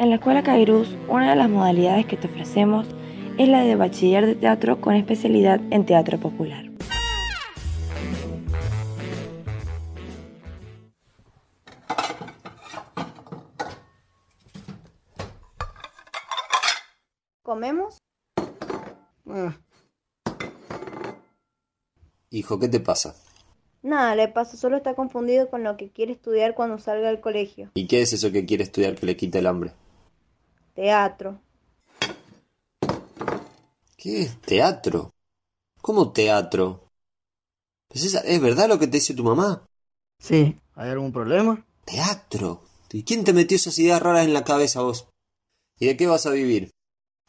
En 0.00 0.08
la 0.08 0.14
Escuela 0.14 0.42
Cairús, 0.42 0.96
una 1.08 1.28
de 1.28 1.36
las 1.36 1.50
modalidades 1.50 2.06
que 2.06 2.16
te 2.16 2.26
ofrecemos 2.26 2.86
es 3.36 3.50
la 3.50 3.60
de 3.60 3.76
bachiller 3.76 4.24
de 4.24 4.34
teatro 4.34 4.80
con 4.80 4.94
especialidad 4.94 5.60
en 5.70 5.84
teatro 5.84 6.18
popular. 6.18 6.70
¿Comemos? 17.42 17.98
Ah, 19.28 19.54
Hijo, 22.30 22.58
¿qué 22.58 22.68
te 22.68 22.80
pasa? 22.80 23.14
Nada, 23.82 24.14
le 24.14 24.28
pasa, 24.28 24.56
solo 24.56 24.78
está 24.78 24.94
confundido 24.94 25.50
con 25.50 25.62
lo 25.62 25.76
que 25.76 25.90
quiere 25.90 26.12
estudiar 26.12 26.54
cuando 26.54 26.78
salga 26.78 27.08
del 27.08 27.20
colegio. 27.20 27.70
¿Y 27.74 27.86
qué 27.86 28.00
es 28.00 28.14
eso 28.14 28.32
que 28.32 28.46
quiere 28.46 28.64
estudiar 28.64 28.94
que 28.94 29.04
le 29.04 29.16
quita 29.18 29.38
el 29.38 29.46
hambre? 29.46 29.72
Teatro. 30.80 31.38
¿Qué 33.96 34.22
es 34.22 34.40
teatro? 34.40 35.14
¿Cómo 35.82 36.12
teatro? 36.12 36.92
Pues 37.88 38.04
esa- 38.04 38.20
¿Es 38.20 38.40
verdad 38.40 38.68
lo 38.68 38.78
que 38.78 38.86
te 38.86 38.96
dice 38.98 39.14
tu 39.14 39.24
mamá? 39.24 39.66
sí, 40.18 40.56
¿hay 40.76 40.90
algún 40.90 41.12
problema? 41.12 41.66
Teatro. 41.84 42.62
¿Y 42.90 43.04
quién 43.04 43.22
te 43.22 43.34
metió 43.34 43.56
esas 43.56 43.78
ideas 43.78 44.00
raras 44.00 44.24
en 44.24 44.32
la 44.32 44.44
cabeza 44.44 44.80
vos? 44.80 45.08
¿Y 45.80 45.86
de 45.88 45.96
qué 45.98 46.06
vas 46.06 46.26
a 46.26 46.30
vivir? 46.32 46.70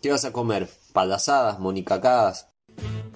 ¿Qué 0.01 0.11
vas 0.11 0.25
a 0.25 0.33
comer? 0.33 0.69
¿Palazadas? 0.93 1.59
¿Monicacadas? 1.59 2.50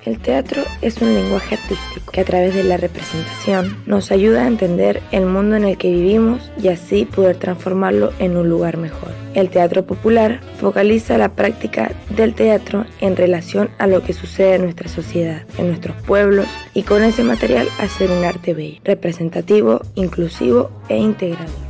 El 0.05 0.19
teatro 0.19 0.61
es 0.83 1.01
un 1.01 1.15
lenguaje 1.15 1.55
artístico 1.55 2.11
que 2.11 2.21
a 2.21 2.25
través 2.25 2.53
de 2.53 2.63
la 2.63 2.77
representación 2.77 3.75
nos 3.87 4.11
ayuda 4.11 4.43
a 4.43 4.47
entender 4.47 5.01
el 5.11 5.25
mundo 5.25 5.55
en 5.55 5.65
el 5.65 5.77
que 5.77 5.89
vivimos 5.89 6.51
y 6.61 6.67
así 6.67 7.05
poder 7.05 7.37
transformarlo 7.37 8.13
en 8.19 8.37
un 8.37 8.47
lugar 8.47 8.77
mejor. 8.77 9.09
El 9.33 9.49
teatro 9.49 9.85
popular 9.85 10.41
focaliza 10.59 11.17
la 11.17 11.29
práctica 11.29 11.91
del 12.15 12.35
teatro 12.35 12.85
en 13.01 13.15
relación 13.15 13.69
a 13.79 13.87
lo 13.87 14.03
que 14.03 14.13
sucede 14.13 14.55
en 14.55 14.63
nuestra 14.65 14.89
sociedad, 14.89 15.41
en 15.57 15.67
nuestros 15.69 15.99
pueblos 16.03 16.45
y 16.75 16.83
con 16.83 17.03
ese 17.03 17.23
material 17.23 17.67
hacer 17.79 18.11
un 18.11 18.23
arte 18.23 18.53
bello, 18.53 18.79
representativo, 18.83 19.81
inclusivo 19.95 20.69
e 20.87 20.97
integrador. 20.97 21.64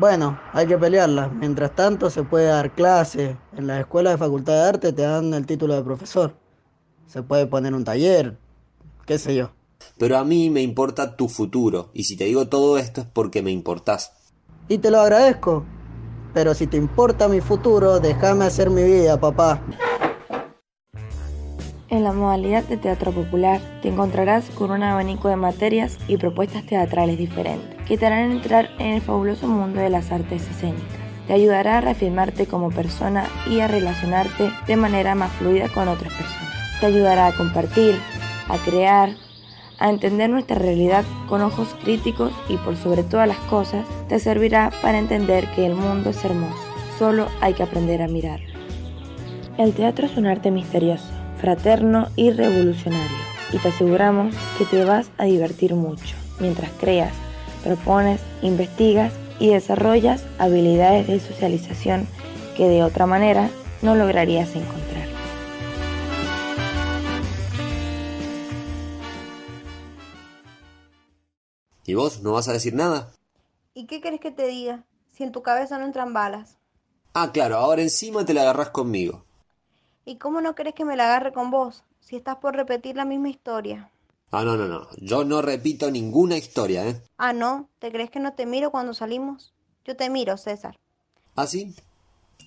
Bueno, 0.00 0.40
hay 0.54 0.66
que 0.66 0.78
pelearla. 0.78 1.28
Mientras 1.28 1.76
tanto, 1.76 2.08
se 2.08 2.22
puede 2.22 2.46
dar 2.46 2.74
clase. 2.74 3.36
En 3.54 3.66
la 3.66 3.80
escuela 3.80 4.08
de 4.08 4.16
Facultad 4.16 4.54
de 4.54 4.62
Arte 4.62 4.92
te 4.94 5.02
dan 5.02 5.34
el 5.34 5.44
título 5.44 5.74
de 5.74 5.82
profesor. 5.82 6.32
Se 7.06 7.22
puede 7.22 7.46
poner 7.46 7.74
un 7.74 7.84
taller, 7.84 8.38
qué 9.04 9.18
sé 9.18 9.36
yo. 9.36 9.50
Pero 9.98 10.16
a 10.16 10.24
mí 10.24 10.48
me 10.48 10.62
importa 10.62 11.16
tu 11.16 11.28
futuro. 11.28 11.90
Y 11.92 12.04
si 12.04 12.16
te 12.16 12.24
digo 12.24 12.48
todo 12.48 12.78
esto 12.78 13.02
es 13.02 13.08
porque 13.12 13.42
me 13.42 13.50
importás. 13.50 14.12
Y 14.68 14.78
te 14.78 14.90
lo 14.90 15.00
agradezco. 15.00 15.66
Pero 16.32 16.54
si 16.54 16.66
te 16.66 16.78
importa 16.78 17.28
mi 17.28 17.42
futuro, 17.42 18.00
déjame 18.00 18.46
hacer 18.46 18.70
mi 18.70 18.82
vida, 18.82 19.20
papá. 19.20 19.60
En 21.90 22.04
la 22.04 22.12
modalidad 22.12 22.62
de 22.62 22.76
teatro 22.76 23.10
popular 23.10 23.60
te 23.82 23.88
encontrarás 23.88 24.48
con 24.50 24.70
un 24.70 24.84
abanico 24.84 25.28
de 25.28 25.34
materias 25.34 25.98
y 26.06 26.18
propuestas 26.18 26.64
teatrales 26.64 27.18
diferentes 27.18 27.76
que 27.84 27.98
te 27.98 28.06
harán 28.06 28.30
entrar 28.30 28.70
en 28.78 28.94
el 28.94 29.00
fabuloso 29.00 29.48
mundo 29.48 29.80
de 29.80 29.90
las 29.90 30.12
artes 30.12 30.48
escénicas. 30.48 30.84
Te 31.26 31.32
ayudará 31.32 31.78
a 31.78 31.80
reafirmarte 31.80 32.46
como 32.46 32.70
persona 32.70 33.26
y 33.50 33.58
a 33.58 33.66
relacionarte 33.66 34.52
de 34.68 34.76
manera 34.76 35.16
más 35.16 35.32
fluida 35.32 35.68
con 35.68 35.88
otras 35.88 36.12
personas. 36.12 36.78
Te 36.78 36.86
ayudará 36.86 37.26
a 37.26 37.36
compartir, 37.36 37.96
a 38.48 38.56
crear, 38.58 39.10
a 39.80 39.90
entender 39.90 40.30
nuestra 40.30 40.60
realidad 40.60 41.04
con 41.28 41.42
ojos 41.42 41.74
críticos 41.82 42.32
y 42.48 42.56
por 42.58 42.76
sobre 42.76 43.02
todas 43.02 43.26
las 43.26 43.38
cosas 43.38 43.84
te 44.08 44.20
servirá 44.20 44.70
para 44.80 44.98
entender 44.98 45.48
que 45.56 45.66
el 45.66 45.74
mundo 45.74 46.10
es 46.10 46.24
hermoso. 46.24 46.62
Solo 47.00 47.26
hay 47.40 47.54
que 47.54 47.64
aprender 47.64 48.00
a 48.00 48.06
mirarlo. 48.06 48.46
El 49.58 49.72
teatro 49.72 50.06
es 50.06 50.16
un 50.16 50.26
arte 50.26 50.52
misterioso, 50.52 51.19
fraterno 51.40 52.08
y 52.16 52.30
revolucionario, 52.30 53.16
y 53.52 53.58
te 53.58 53.68
aseguramos 53.68 54.34
que 54.58 54.64
te 54.64 54.84
vas 54.84 55.10
a 55.18 55.24
divertir 55.24 55.74
mucho 55.74 56.16
mientras 56.38 56.70
creas, 56.78 57.12
propones, 57.64 58.20
investigas 58.42 59.12
y 59.38 59.48
desarrollas 59.48 60.24
habilidades 60.38 61.06
de 61.06 61.20
socialización 61.20 62.06
que 62.56 62.68
de 62.68 62.82
otra 62.82 63.06
manera 63.06 63.50
no 63.82 63.94
lograrías 63.94 64.54
encontrar. 64.54 65.08
¿Y 71.86 71.94
vos 71.94 72.22
no 72.22 72.32
vas 72.32 72.48
a 72.48 72.52
decir 72.52 72.74
nada? 72.74 73.12
¿Y 73.74 73.86
qué 73.86 74.00
querés 74.00 74.20
que 74.20 74.30
te 74.30 74.46
diga? 74.46 74.84
Si 75.08 75.24
en 75.24 75.32
tu 75.32 75.42
cabeza 75.42 75.78
no 75.78 75.86
entran 75.86 76.12
balas. 76.12 76.58
Ah, 77.14 77.32
claro, 77.32 77.56
ahora 77.56 77.82
encima 77.82 78.24
te 78.24 78.34
la 78.34 78.42
agarrás 78.42 78.70
conmigo. 78.70 79.24
¿Y 80.10 80.16
cómo 80.16 80.40
no 80.40 80.56
querés 80.56 80.74
que 80.74 80.84
me 80.84 80.96
la 80.96 81.04
agarre 81.04 81.32
con 81.32 81.52
vos? 81.52 81.84
Si 82.00 82.16
estás 82.16 82.38
por 82.38 82.56
repetir 82.56 82.96
la 82.96 83.04
misma 83.04 83.28
historia. 83.28 83.92
Ah, 84.32 84.42
no, 84.42 84.56
no, 84.56 84.66
no. 84.66 84.88
Yo 84.96 85.22
no 85.22 85.40
repito 85.40 85.88
ninguna 85.88 86.36
historia, 86.36 86.84
¿eh? 86.88 87.00
Ah, 87.16 87.32
no, 87.32 87.68
¿te 87.78 87.92
crees 87.92 88.10
que 88.10 88.18
no 88.18 88.32
te 88.32 88.44
miro 88.44 88.72
cuando 88.72 88.92
salimos? 88.92 89.54
Yo 89.84 89.96
te 89.96 90.10
miro, 90.10 90.36
César. 90.36 90.80
¿Ah, 91.36 91.46
sí? 91.46 91.76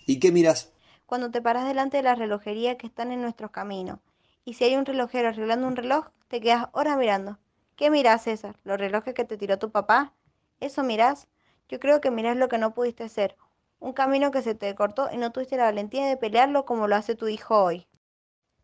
¿Y 0.06 0.20
qué 0.20 0.34
miras? 0.34 0.74
Cuando 1.06 1.32
te 1.32 1.42
paras 1.42 1.66
delante 1.66 1.96
de 1.96 2.04
la 2.04 2.16
relojería 2.16 2.78
que 2.78 2.86
están 2.86 3.14
en 3.14 3.22
nuestros 3.22 3.52
caminos. 3.52 4.00
Y 4.44 4.56
si 4.56 4.66
hay 4.66 4.76
un 4.76 4.86
relojero 4.86 5.30
arreglando 5.30 5.66
un 5.66 5.78
reloj, 5.78 6.08
te 6.28 6.42
quedas 6.42 6.68
horas 6.74 6.98
mirando. 6.98 7.38
¿Qué 7.78 7.90
mirás, 7.90 8.24
César? 8.24 8.58
¿Los 8.66 8.78
relojes 8.78 9.14
que 9.14 9.24
te 9.24 9.38
tiró 9.38 9.58
tu 9.58 9.72
papá? 9.72 10.12
¿Eso 10.60 10.84
mirás? 10.84 11.30
Yo 11.70 11.80
creo 11.80 12.02
que 12.02 12.12
mirás 12.12 12.36
lo 12.36 12.50
que 12.50 12.58
no 12.58 12.74
pudiste 12.74 13.06
hacer. 13.06 13.38
Un 13.84 13.92
camino 13.92 14.32
que 14.32 14.42
se 14.42 14.56
te 14.56 14.74
cortó 14.76 15.10
y 15.12 15.18
no 15.18 15.34
tuviste 15.34 15.58
la 15.58 15.66
valentía 15.66 16.08
de 16.08 16.16
pelearlo 16.16 16.64
como 16.64 16.88
lo 16.88 16.96
hace 16.96 17.16
tu 17.16 17.28
hijo 17.28 17.62
hoy. 17.62 17.86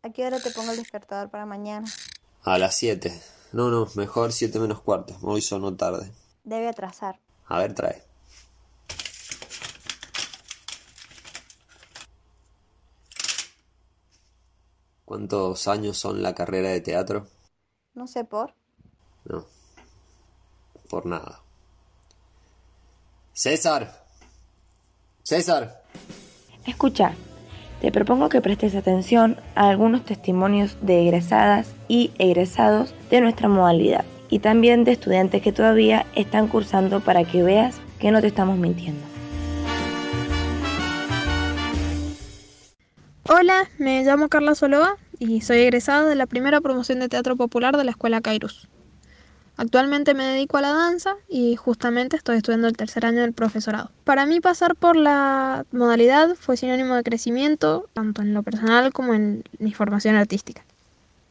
¿A 0.02 0.08
qué 0.08 0.26
hora 0.26 0.40
te 0.40 0.50
pongo 0.50 0.70
el 0.70 0.78
despertador 0.78 1.28
para 1.28 1.44
mañana? 1.44 1.86
A 2.42 2.56
las 2.56 2.74
7. 2.76 3.12
No, 3.52 3.68
no, 3.68 3.86
mejor 3.96 4.32
7 4.32 4.58
menos 4.58 4.80
cuarto. 4.80 5.18
Hoy 5.20 5.42
sonó 5.42 5.76
tarde. 5.76 6.10
Debe 6.42 6.68
atrasar. 6.68 7.20
A 7.48 7.58
ver, 7.58 7.74
trae. 7.74 8.02
¿Cuántos 15.04 15.68
años 15.68 15.98
son 15.98 16.22
la 16.22 16.34
carrera 16.34 16.70
de 16.70 16.80
teatro? 16.80 17.26
No 17.92 18.06
sé 18.06 18.24
por. 18.24 18.54
No. 19.26 19.44
Por 20.88 21.04
nada. 21.04 21.42
César. 23.34 24.08
César. 25.22 25.82
Escucha, 26.66 27.14
te 27.80 27.90
propongo 27.90 28.28
que 28.28 28.40
prestes 28.40 28.74
atención 28.74 29.38
a 29.54 29.70
algunos 29.70 30.04
testimonios 30.04 30.76
de 30.82 31.02
egresadas 31.02 31.72
y 31.88 32.10
egresados 32.18 32.94
de 33.10 33.20
nuestra 33.20 33.48
modalidad 33.48 34.04
y 34.28 34.40
también 34.40 34.84
de 34.84 34.92
estudiantes 34.92 35.42
que 35.42 35.52
todavía 35.52 36.06
están 36.14 36.48
cursando 36.48 37.00
para 37.00 37.24
que 37.24 37.42
veas 37.42 37.80
que 37.98 38.10
no 38.10 38.20
te 38.20 38.26
estamos 38.26 38.58
mintiendo. 38.58 39.00
Hola, 43.28 43.68
me 43.78 44.02
llamo 44.02 44.28
Carla 44.28 44.54
Soloa 44.54 44.96
y 45.18 45.40
soy 45.42 45.58
egresada 45.58 46.08
de 46.08 46.16
la 46.16 46.26
primera 46.26 46.60
promoción 46.60 46.98
de 46.98 47.08
teatro 47.08 47.36
popular 47.36 47.76
de 47.76 47.84
la 47.84 47.92
Escuela 47.92 48.20
Cairus. 48.20 48.68
Actualmente 49.60 50.14
me 50.14 50.24
dedico 50.24 50.56
a 50.56 50.62
la 50.62 50.72
danza 50.72 51.16
y 51.28 51.54
justamente 51.54 52.16
estoy 52.16 52.38
estudiando 52.38 52.66
el 52.66 52.78
tercer 52.78 53.04
año 53.04 53.20
del 53.20 53.34
profesorado. 53.34 53.90
Para 54.04 54.24
mí 54.24 54.40
pasar 54.40 54.74
por 54.74 54.96
la 54.96 55.66
modalidad 55.70 56.34
fue 56.34 56.56
sinónimo 56.56 56.94
de 56.94 57.02
crecimiento, 57.02 57.86
tanto 57.92 58.22
en 58.22 58.32
lo 58.32 58.42
personal 58.42 58.90
como 58.94 59.12
en 59.12 59.44
mi 59.58 59.74
formación 59.74 60.16
artística. 60.16 60.64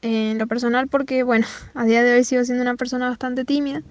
En 0.03 0.37
lo 0.37 0.45
personal 0.45 0.87
porque, 0.87 1.23
bueno, 1.23 1.47
a 1.73 1.85
día 1.85 2.03
de 2.03 2.13
hoy 2.13 2.23
sigo 2.23 2.43
siendo 2.43 2.61
una 2.61 2.75
persona 2.75 3.09
bastante 3.09 3.45
tímida, 3.45 3.81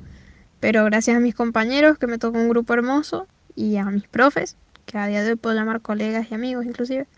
pero 0.61 0.85
gracias 0.85 1.17
a 1.17 1.21
mis 1.21 1.35
compañeros, 1.35 1.99
que 1.99 2.07
me 2.07 2.19
tocó 2.19 2.39
un 2.39 2.49
grupo 2.49 2.75
hermoso, 2.75 3.27
y 3.57 3.79
a 3.79 3.87
mis 3.87 4.07
profes, 4.07 4.55
que 4.87 4.99
a 4.99 5.09
día 5.09 5.25
de 5.25 5.31
hoy 5.31 5.37
puedo 5.37 5.57
llamar 5.57 5.81
colegas 5.81 6.29
y 6.31 6.35
amigos 6.37 6.65
inclusive, 6.65 7.09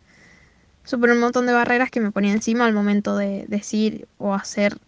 superé 0.84 1.12
un 1.12 1.20
montón 1.20 1.44
de 1.44 1.52
barreras 1.52 1.90
que 1.90 2.00
me 2.00 2.12
ponía 2.12 2.32
encima 2.32 2.64
al 2.64 2.73
momento 2.73 3.14
de 3.19 3.44
decir 3.46 4.08
o 4.16 4.32
hacer 4.32 4.78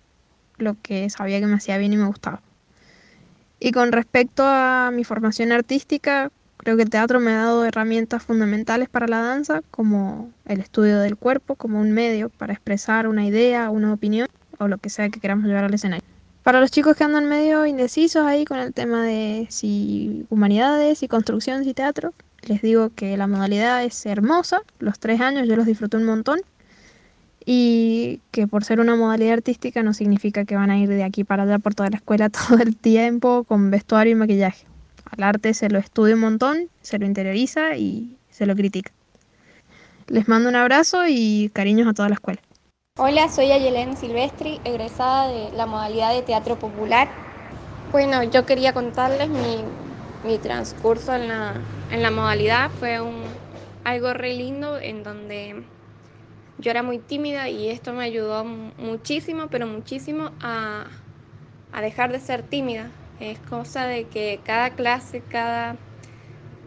lo 0.62 0.76
que 0.80 1.10
sabía 1.10 1.40
que 1.40 1.46
me 1.46 1.56
hacía 1.56 1.78
bien 1.78 1.92
y 1.92 1.96
me 1.96 2.06
gustaba. 2.06 2.40
Y 3.60 3.72
con 3.72 3.92
respecto 3.92 4.44
a 4.44 4.90
mi 4.92 5.04
formación 5.04 5.52
artística, 5.52 6.30
creo 6.56 6.76
que 6.76 6.82
el 6.82 6.90
teatro 6.90 7.20
me 7.20 7.32
ha 7.32 7.44
dado 7.44 7.64
herramientas 7.64 8.22
fundamentales 8.22 8.88
para 8.88 9.06
la 9.06 9.20
danza, 9.20 9.62
como 9.70 10.30
el 10.46 10.60
estudio 10.60 10.98
del 11.00 11.16
cuerpo, 11.16 11.54
como 11.54 11.80
un 11.80 11.92
medio 11.92 12.28
para 12.28 12.52
expresar 12.52 13.06
una 13.06 13.24
idea, 13.24 13.70
una 13.70 13.92
opinión 13.92 14.28
o 14.58 14.68
lo 14.68 14.78
que 14.78 14.90
sea 14.90 15.08
que 15.10 15.20
queramos 15.20 15.46
llevar 15.46 15.64
al 15.64 15.74
escenario. 15.74 16.04
Para 16.42 16.60
los 16.60 16.72
chicos 16.72 16.96
que 16.96 17.04
andan 17.04 17.28
medio 17.28 17.66
indecisos 17.66 18.26
ahí 18.26 18.44
con 18.44 18.58
el 18.58 18.72
tema 18.72 19.04
de 19.04 19.46
si 19.48 20.26
humanidades, 20.28 21.04
y 21.04 21.08
construcción, 21.08 21.62
y 21.66 21.72
teatro, 21.72 22.12
les 22.42 22.62
digo 22.62 22.90
que 22.96 23.16
la 23.16 23.28
modalidad 23.28 23.84
es 23.84 24.04
hermosa, 24.06 24.62
los 24.80 24.98
tres 24.98 25.20
años 25.20 25.46
yo 25.46 25.54
los 25.54 25.66
disfruté 25.66 25.98
un 25.98 26.04
montón 26.04 26.40
y 27.46 28.20
que 28.30 28.46
por 28.46 28.64
ser 28.64 28.80
una 28.80 28.96
modalidad 28.96 29.34
artística 29.34 29.82
no 29.82 29.94
significa 29.94 30.44
que 30.44 30.56
van 30.56 30.70
a 30.70 30.78
ir 30.78 30.88
de 30.88 31.04
aquí 31.04 31.24
para 31.24 31.44
allá 31.44 31.58
por 31.58 31.74
toda 31.74 31.90
la 31.90 31.96
escuela 31.96 32.28
todo 32.48 32.58
el 32.58 32.76
tiempo 32.76 33.44
con 33.44 33.70
vestuario 33.70 34.12
y 34.12 34.16
maquillaje. 34.16 34.66
Al 35.10 35.24
arte 35.24 35.54
se 35.54 35.68
lo 35.68 35.78
estudia 35.78 36.14
un 36.14 36.20
montón, 36.20 36.68
se 36.80 36.98
lo 36.98 37.06
interioriza 37.06 37.76
y 37.76 38.16
se 38.30 38.46
lo 38.46 38.54
critica. 38.54 38.92
Les 40.06 40.28
mando 40.28 40.48
un 40.48 40.56
abrazo 40.56 41.06
y 41.06 41.50
cariños 41.52 41.88
a 41.88 41.94
toda 41.94 42.08
la 42.08 42.14
escuela. 42.14 42.40
Hola, 42.98 43.28
soy 43.28 43.52
Ayelén 43.52 43.96
Silvestri, 43.96 44.60
egresada 44.64 45.28
de 45.28 45.50
la 45.56 45.66
modalidad 45.66 46.12
de 46.12 46.22
teatro 46.22 46.58
popular. 46.58 47.08
Bueno, 47.90 48.22
yo 48.22 48.44
quería 48.44 48.72
contarles 48.72 49.28
mi, 49.28 50.38
transcurso 50.38 51.14
en 51.14 51.28
la, 51.28 51.54
en 51.90 52.02
la 52.02 52.10
modalidad. 52.10 52.70
Fue 52.78 53.00
un, 53.00 53.22
algo 53.84 54.12
re 54.12 54.34
lindo 54.34 54.78
en 54.78 55.02
donde 55.02 55.64
yo 56.62 56.70
era 56.70 56.82
muy 56.82 56.98
tímida 56.98 57.48
y 57.48 57.68
esto 57.68 57.92
me 57.92 58.04
ayudó 58.04 58.44
muchísimo, 58.44 59.48
pero 59.50 59.66
muchísimo 59.66 60.30
a, 60.40 60.86
dejar 61.80 62.12
de 62.12 62.20
ser 62.20 62.42
tímida. 62.44 62.92
Es 63.18 63.40
cosa 63.40 63.86
de 63.86 64.08
que 64.08 64.40
cada 64.44 64.70
clase, 64.70 65.22
cada, 65.22 65.76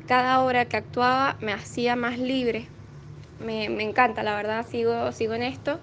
cada 0.06 0.42
hora 0.44 0.66
que 0.66 0.78
actuaba 0.78 1.38
me 1.40 1.54
hacía 1.54 1.96
más 1.96 2.20
libre. 2.20 2.68
Me, 3.40 3.66
encanta, 3.84 4.22
la 4.24 4.36
verdad, 4.36 4.68
sigo, 4.68 5.12
sigo 5.14 5.34
en 5.34 5.44
esto. 5.44 5.80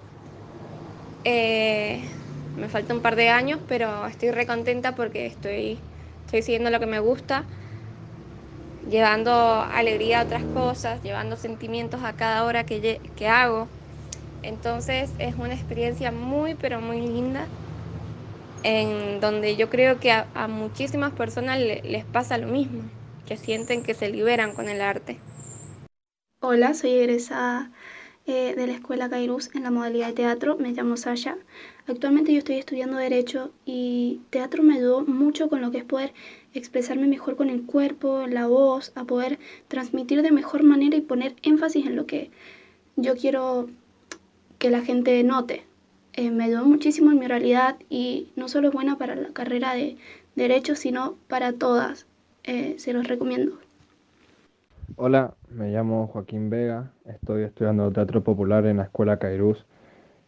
Eh, 1.23 2.07
me 2.55 2.69
falta 2.69 2.93
un 2.93 3.01
par 3.01 3.15
de 3.15 3.29
años, 3.29 3.61
pero 3.67 4.05
estoy 4.05 4.29
recontenta 4.31 4.93
porque 4.93 5.25
estoy, 5.25 5.79
estoy 6.25 6.43
siguiendo 6.43 6.69
lo 6.69 6.79
que 6.79 6.85
me 6.85 6.99
gusta, 6.99 7.45
llevando 8.81 9.31
alegría 9.71 10.19
a 10.19 10.23
otras 10.23 10.45
cosas, 10.45 11.01
llevando 11.01 11.35
sentimientos 11.35 12.03
a 12.03 12.13
cada 12.13 12.43
hora 12.43 12.63
que, 12.63 13.01
que 13.15 13.27
hago. 13.27 13.69
Entonces 14.43 15.09
es 15.19 15.35
una 15.35 15.53
experiencia 15.53 16.11
muy, 16.11 16.53
pero 16.55 16.81
muy 16.81 16.99
linda, 16.99 17.47
en 18.63 19.21
donde 19.21 19.55
yo 19.55 19.69
creo 19.69 19.99
que 19.99 20.11
a, 20.11 20.47
muchísimas 20.49 21.13
personas 21.13 21.59
les 21.59 22.05
pasa 22.05 22.37
lo 22.37 22.47
mismo, 22.47 22.83
que 23.25 23.37
sienten 23.37 23.83
que 23.83 23.93
se 23.93 24.09
liberan 24.09 24.53
con 24.53 24.67
el 24.67 24.81
arte. 24.81 25.17
Hola, 26.41 26.73
soy 26.73 26.91
egresada 26.91 27.71
eh, 28.25 28.53
de 28.55 28.67
la 28.67 28.73
Escuela 28.73 29.09
Cairús 29.09 29.49
en 29.55 29.63
la 29.63 29.71
modalidad 29.71 30.07
de 30.07 30.13
teatro, 30.13 30.57
me 30.57 30.71
llamo 30.71 30.97
Sasha. 30.97 31.37
Actualmente 31.87 32.33
yo 32.33 32.39
estoy 32.39 32.55
estudiando 32.55 32.97
Derecho 32.97 33.51
y 33.65 34.21
teatro 34.29 34.61
me 34.61 34.75
ayudó 34.75 35.05
mucho 35.05 35.47
con 35.47 35.61
lo 35.61 35.71
que 35.71 35.77
es 35.77 35.83
poder 35.85 36.13
expresarme 36.53 37.07
mejor 37.07 37.37
con 37.37 37.49
el 37.49 37.63
cuerpo, 37.63 38.27
la 38.27 38.47
voz, 38.47 38.91
a 38.95 39.05
poder 39.05 39.39
transmitir 39.69 40.21
de 40.21 40.31
mejor 40.31 40.63
manera 40.63 40.97
y 40.97 41.01
poner 41.01 41.35
énfasis 41.43 41.85
en 41.85 41.95
lo 41.95 42.05
que 42.05 42.29
yo 42.95 43.15
quiero 43.15 43.69
que 44.63 44.69
la 44.69 44.79
gente 44.79 45.21
note. 45.25 45.65
Eh, 46.13 46.31
me 46.31 46.45
ayudó 46.45 46.63
muchísimo 46.63 47.11
en 47.11 47.19
mi 47.19 47.27
realidad 47.27 47.75
y 47.89 48.31
no 48.37 48.47
solo 48.47 48.69
es 48.69 48.73
buena 48.73 48.97
para 48.97 49.13
la 49.13 49.33
carrera 49.33 49.73
de 49.73 49.97
Derecho, 50.37 50.75
sino 50.75 51.15
para 51.27 51.51
todas. 51.51 52.07
Eh, 52.45 52.75
se 52.77 52.93
los 52.93 53.05
recomiendo. 53.05 53.57
Hola, 54.95 55.33
me 55.49 55.69
llamo 55.69 56.07
Joaquín 56.07 56.49
Vega, 56.49 56.93
estoy 57.05 57.43
estudiando 57.43 57.91
Teatro 57.91 58.23
Popular 58.23 58.65
en 58.65 58.77
la 58.77 58.83
Escuela 58.83 59.19
Cairús 59.19 59.65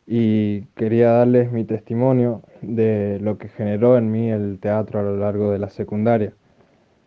y 0.05 0.63
quería 0.75 1.11
darles 1.11 1.53
mi 1.53 1.63
testimonio 1.63 2.41
de 2.61 3.19
lo 3.21 3.37
que 3.37 3.47
generó 3.47 3.97
en 3.97 4.11
mí 4.11 4.31
el 4.31 4.59
teatro 4.59 4.99
a 4.99 5.03
lo 5.03 5.15
largo 5.15 5.51
de 5.51 5.59
la 5.59 5.69
secundaria. 5.69 6.33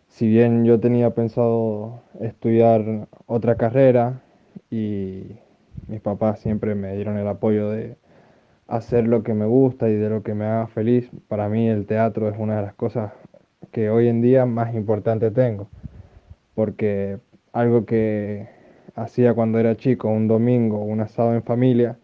Si 0.07 0.27
bien 0.27 0.65
yo 0.65 0.79
tenía 0.79 1.13
pensado 1.13 2.01
estudiar 2.21 3.07
otra 3.27 3.55
carrera 3.55 4.23
y 4.71 5.37
mis 5.89 6.01
papás 6.01 6.39
siempre 6.39 6.75
me 6.75 6.95
dieron 6.95 7.17
el 7.17 7.27
apoyo 7.27 7.69
de 7.69 7.97
hacer 8.67 9.07
lo 9.07 9.23
que 9.23 9.33
me 9.33 9.45
gusta 9.45 9.89
y 9.89 9.95
de 9.95 10.09
lo 10.09 10.23
que 10.23 10.35
me 10.35 10.45
haga 10.45 10.67
feliz. 10.67 11.09
Para 11.27 11.49
mí 11.49 11.67
el 11.67 11.85
teatro 11.87 12.29
es 12.29 12.37
una 12.37 12.57
de 12.57 12.61
las 12.61 12.73
cosas 12.75 13.11
que 13.71 13.89
hoy 13.89 14.07
en 14.07 14.21
día 14.21 14.45
más 14.45 14.75
importante 14.75 15.31
tengo, 15.31 15.67
porque 16.55 17.17
algo 17.51 17.85
que 17.85 18.47
hacía 18.95 19.33
cuando 19.33 19.59
era 19.59 19.75
chico, 19.75 20.09
un 20.09 20.27
domingo, 20.27 20.83
un 20.83 21.01
asado 21.01 21.33
en 21.33 21.43
familia, 21.43 21.97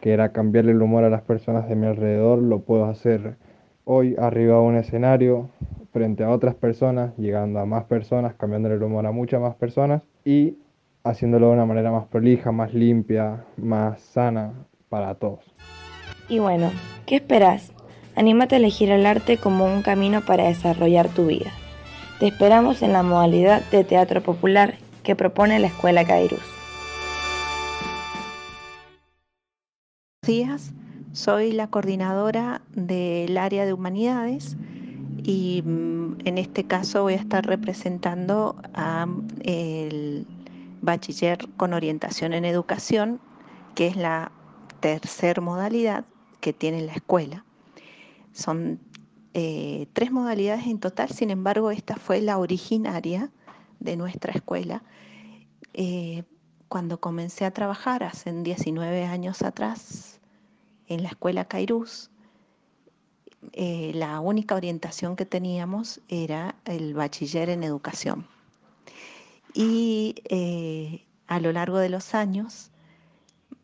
que 0.00 0.12
era 0.12 0.32
cambiarle 0.32 0.72
el 0.72 0.82
humor 0.82 1.04
a 1.04 1.10
las 1.10 1.22
personas 1.22 1.68
de 1.68 1.76
mi 1.76 1.86
alrededor, 1.86 2.38
lo 2.38 2.60
puedo 2.60 2.86
hacer 2.86 3.36
hoy 3.84 4.16
arriba 4.18 4.56
de 4.56 4.62
un 4.62 4.76
escenario, 4.76 5.50
frente 5.92 6.24
a 6.24 6.30
otras 6.30 6.54
personas, 6.54 7.16
llegando 7.16 7.58
a 7.58 7.66
más 7.66 7.84
personas, 7.84 8.34
cambiándole 8.34 8.74
el 8.74 8.82
humor 8.82 9.06
a 9.06 9.12
muchas 9.12 9.40
más 9.40 9.54
personas 9.54 10.02
y 10.24 10.58
haciéndolo 11.06 11.48
de 11.48 11.52
una 11.54 11.66
manera 11.66 11.90
más 11.90 12.06
prolija, 12.08 12.52
más 12.52 12.74
limpia, 12.74 13.44
más 13.56 14.00
sana 14.00 14.52
para 14.88 15.14
todos. 15.14 15.40
Y 16.28 16.40
bueno, 16.40 16.70
¿qué 17.06 17.16
esperas? 17.16 17.72
Anímate 18.16 18.56
a 18.56 18.58
elegir 18.58 18.90
el 18.90 19.06
arte 19.06 19.36
como 19.36 19.64
un 19.64 19.82
camino 19.82 20.20
para 20.22 20.44
desarrollar 20.44 21.08
tu 21.08 21.26
vida. 21.26 21.52
Te 22.18 22.26
esperamos 22.26 22.82
en 22.82 22.92
la 22.92 23.02
modalidad 23.02 23.62
de 23.70 23.84
teatro 23.84 24.22
popular 24.22 24.74
que 25.02 25.14
propone 25.14 25.58
la 25.60 25.68
Escuela 25.68 26.04
Cairus. 26.04 26.40
Buenos 30.22 30.26
días, 30.26 30.72
soy 31.12 31.52
la 31.52 31.68
coordinadora 31.68 32.62
del 32.74 33.38
área 33.38 33.64
de 33.64 33.72
humanidades 33.72 34.56
y 35.22 35.62
mm, 35.64 36.16
en 36.24 36.38
este 36.38 36.64
caso 36.64 37.02
voy 37.02 37.14
a 37.14 37.18
estar 37.18 37.46
representando 37.46 38.56
a 38.74 39.06
el 39.44 40.26
bachiller 40.80 41.48
con 41.56 41.72
orientación 41.72 42.32
en 42.32 42.44
educación, 42.44 43.20
que 43.74 43.86
es 43.86 43.96
la 43.96 44.32
tercer 44.80 45.40
modalidad 45.40 46.04
que 46.40 46.52
tiene 46.52 46.82
la 46.82 46.92
escuela. 46.92 47.44
Son 48.32 48.80
eh, 49.34 49.86
tres 49.92 50.10
modalidades 50.12 50.66
en 50.66 50.78
total, 50.78 51.10
sin 51.10 51.30
embargo, 51.30 51.70
esta 51.70 51.96
fue 51.96 52.20
la 52.20 52.38
originaria 52.38 53.30
de 53.80 53.96
nuestra 53.96 54.32
escuela. 54.32 54.82
Eh, 55.74 56.24
cuando 56.68 57.00
comencé 57.00 57.44
a 57.44 57.50
trabajar 57.50 58.02
hace 58.02 58.32
19 58.32 59.04
años 59.04 59.42
atrás 59.42 60.20
en 60.88 61.02
la 61.02 61.08
escuela 61.10 61.44
Cairús, 61.44 62.10
eh, 63.52 63.92
la 63.94 64.20
única 64.20 64.54
orientación 64.54 65.16
que 65.16 65.26
teníamos 65.26 66.00
era 66.08 66.56
el 66.64 66.94
bachiller 66.94 67.50
en 67.50 67.62
educación. 67.62 68.26
Y 69.58 70.16
eh, 70.28 71.06
a 71.26 71.40
lo 71.40 71.50
largo 71.50 71.78
de 71.78 71.88
los 71.88 72.14
años, 72.14 72.70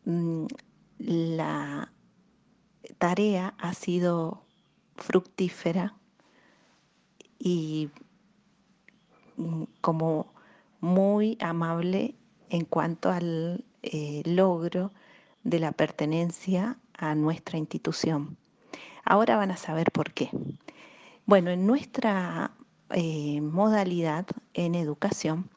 mm, 0.05 0.47
la 0.97 1.93
tarea 2.97 3.53
ha 3.59 3.75
sido 3.75 4.43
fructífera 4.95 5.95
y 7.37 7.91
mm, 9.37 9.65
como 9.81 10.33
muy 10.79 11.37
amable 11.39 12.15
en 12.49 12.65
cuanto 12.65 13.11
al 13.11 13.63
eh, 13.83 14.23
logro 14.25 14.91
de 15.43 15.59
la 15.59 15.73
pertenencia 15.73 16.79
a 16.97 17.13
nuestra 17.13 17.59
institución. 17.59 18.35
Ahora 19.05 19.37
van 19.37 19.51
a 19.51 19.57
saber 19.57 19.91
por 19.91 20.11
qué. 20.11 20.31
Bueno, 21.27 21.51
en 21.51 21.67
nuestra 21.67 22.55
eh, 22.89 23.41
modalidad 23.41 24.25
en 24.55 24.73
educación 24.73 25.52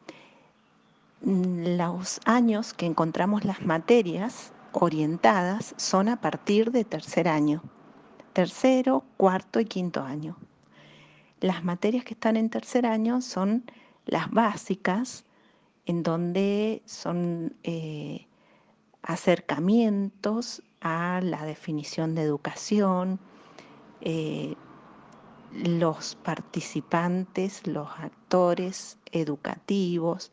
los 1.20 2.20
años 2.25 2.75
que 2.75 2.87
encontramos 2.87 3.44
las 3.44 3.62
materias 3.62 4.52
orientadas 4.73 5.75
son 5.76 6.08
a 6.08 6.20
partir 6.20 6.70
de 6.70 6.85
tercer 6.85 7.28
año, 7.28 7.62
tercero, 8.32 9.04
cuarto 9.16 9.61
y 9.61 9.64
quinto 9.64 10.02
año. 10.02 10.37
Las 11.40 11.64
materias 11.64 12.04
que 12.04 12.14
están 12.14 12.37
en 12.37 12.50
tercer 12.50 12.87
año 12.87 13.20
son 13.20 13.70
las 14.04 14.30
básicas, 14.30 15.25
en 15.87 16.02
donde 16.02 16.82
son 16.85 17.54
eh, 17.62 18.26
acercamientos 19.02 20.62
a 20.80 21.20
la 21.23 21.44
definición 21.44 22.14
de 22.14 22.23
educación, 22.23 23.20
eh, 24.00 24.54
los 25.52 26.16
participantes, 26.16 27.66
los 27.66 27.88
actores 27.99 28.99
educativos, 29.12 30.32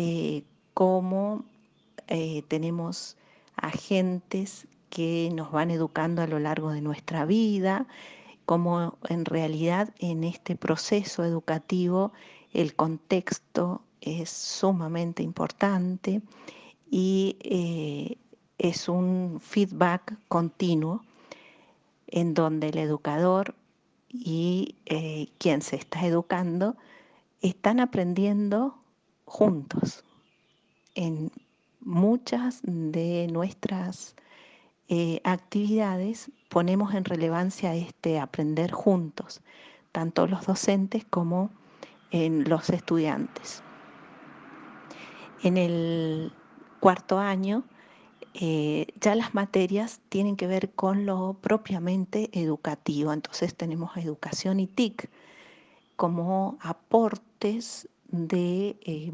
eh, 0.00 0.44
cómo 0.74 1.44
eh, 2.06 2.44
tenemos 2.46 3.16
agentes 3.56 4.68
que 4.90 5.28
nos 5.34 5.50
van 5.50 5.72
educando 5.72 6.22
a 6.22 6.28
lo 6.28 6.38
largo 6.38 6.70
de 6.70 6.80
nuestra 6.80 7.24
vida, 7.24 7.88
cómo 8.46 8.96
en 9.08 9.24
realidad 9.24 9.92
en 9.98 10.22
este 10.22 10.54
proceso 10.54 11.24
educativo 11.24 12.12
el 12.52 12.76
contexto 12.76 13.82
es 14.00 14.30
sumamente 14.30 15.24
importante 15.24 16.22
y 16.88 17.36
eh, 17.40 18.18
es 18.58 18.88
un 18.88 19.40
feedback 19.42 20.16
continuo 20.28 21.02
en 22.06 22.34
donde 22.34 22.68
el 22.68 22.78
educador 22.78 23.56
y 24.08 24.76
quien 25.38 25.60
se 25.60 25.74
está 25.74 26.06
educando 26.06 26.76
están 27.42 27.80
aprendiendo 27.80 28.77
juntos 29.28 30.04
en 30.94 31.30
muchas 31.80 32.60
de 32.64 33.28
nuestras 33.30 34.16
eh, 34.88 35.20
actividades 35.22 36.30
ponemos 36.48 36.94
en 36.94 37.04
relevancia 37.04 37.74
este 37.74 38.18
aprender 38.18 38.72
juntos, 38.72 39.42
tanto 39.92 40.26
los 40.26 40.46
docentes 40.46 41.04
como 41.04 41.50
en 42.10 42.48
los 42.48 42.70
estudiantes. 42.70 43.62
En 45.42 45.56
el 45.56 46.32
cuarto 46.80 47.18
año 47.18 47.64
eh, 48.34 48.86
ya 49.00 49.14
las 49.14 49.34
materias 49.34 50.00
tienen 50.08 50.36
que 50.36 50.46
ver 50.46 50.70
con 50.70 51.06
lo 51.06 51.34
propiamente 51.40 52.30
educativo, 52.32 53.12
entonces 53.12 53.54
tenemos 53.54 53.96
educación 53.96 54.58
y 54.58 54.66
TIC 54.66 55.10
como 55.96 56.58
aportes 56.60 57.88
de 58.08 58.76
eh, 58.82 59.12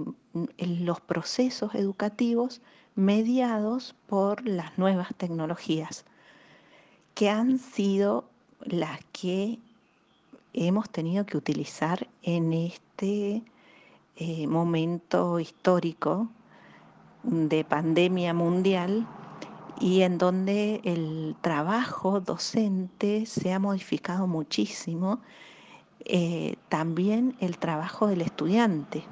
los 0.59 1.01
procesos 1.01 1.75
educativos 1.75 2.61
mediados 2.95 3.95
por 4.07 4.47
las 4.47 4.79
nuevas 4.79 5.09
tecnologías, 5.17 6.05
que 7.15 7.29
han 7.29 7.59
sido 7.59 8.25
las 8.61 9.01
que 9.13 9.59
hemos 10.53 10.89
tenido 10.91 11.27
que 11.27 11.37
utilizar 11.37 12.07
en 12.23 12.53
este 12.53 13.43
eh, 14.17 14.47
momento 14.47 15.41
histórico 15.41 16.29
de 17.25 17.65
pandemia 17.65 18.33
mundial 18.33 19.07
y 19.81 20.03
en 20.03 20.19
donde 20.19 20.81
el 20.85 21.35
trabajo 21.41 22.21
docente 22.21 23.27
se 23.27 23.53
ha 23.53 23.59
modificado 23.59 24.27
muchísimo, 24.27 25.21
eh, 26.05 26.57
también 26.69 27.37
el 27.41 27.59
trabajo 27.59 28.07
del 28.07 28.21
estudiante. 28.21 29.05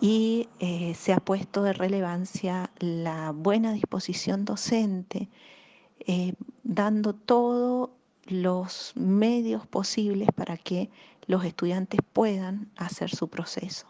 Y 0.00 0.48
eh, 0.60 0.94
se 0.94 1.12
ha 1.12 1.20
puesto 1.20 1.62
de 1.62 1.72
relevancia 1.72 2.70
la 2.78 3.32
buena 3.32 3.72
disposición 3.72 4.44
docente, 4.44 5.28
dando 6.62 7.14
todos 7.14 7.90
los 8.26 8.92
medios 8.94 9.66
posibles 9.66 10.28
para 10.34 10.56
que 10.56 10.90
los 11.26 11.44
estudiantes 11.44 12.00
puedan 12.12 12.70
hacer 12.76 13.10
su 13.10 13.28
proceso. 13.28 13.86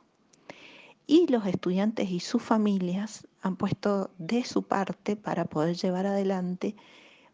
Y 1.07 1.27
los 1.29 1.47
estudiantes 1.47 2.11
y 2.11 2.21
sus 2.21 2.43
familias 2.43 3.27
han 3.41 3.57
puesto 3.57 4.11
de 4.19 4.45
su 4.45 4.65
parte 4.65 5.17
para 5.17 5.45
poder 5.45 5.77
llevar 5.77 6.07
adelante 6.07 6.75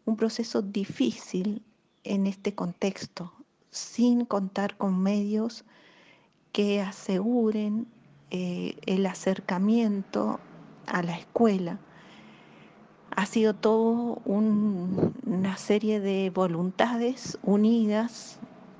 un 0.05 0.15
proceso 0.15 0.61
difícil 0.61 1.63
en 2.03 2.27
este 2.27 2.53
contexto, 2.53 3.33
sin 3.73 4.25
contar 4.25 4.77
con 4.77 5.01
medios 5.01 5.65
que 6.51 6.79
aseguren 6.79 7.87
eh, 8.29 8.77
el 8.85 9.05
acercamiento 9.07 10.39
a 10.85 11.01
la 11.01 11.17
escuela. 11.17 11.79
Ha 13.15 13.25
sido 13.25 13.53
todo 13.55 14.21
una 14.25 15.57
serie 15.57 15.99
de 15.99 16.29
voluntades 16.29 17.37
unidas 17.43 18.39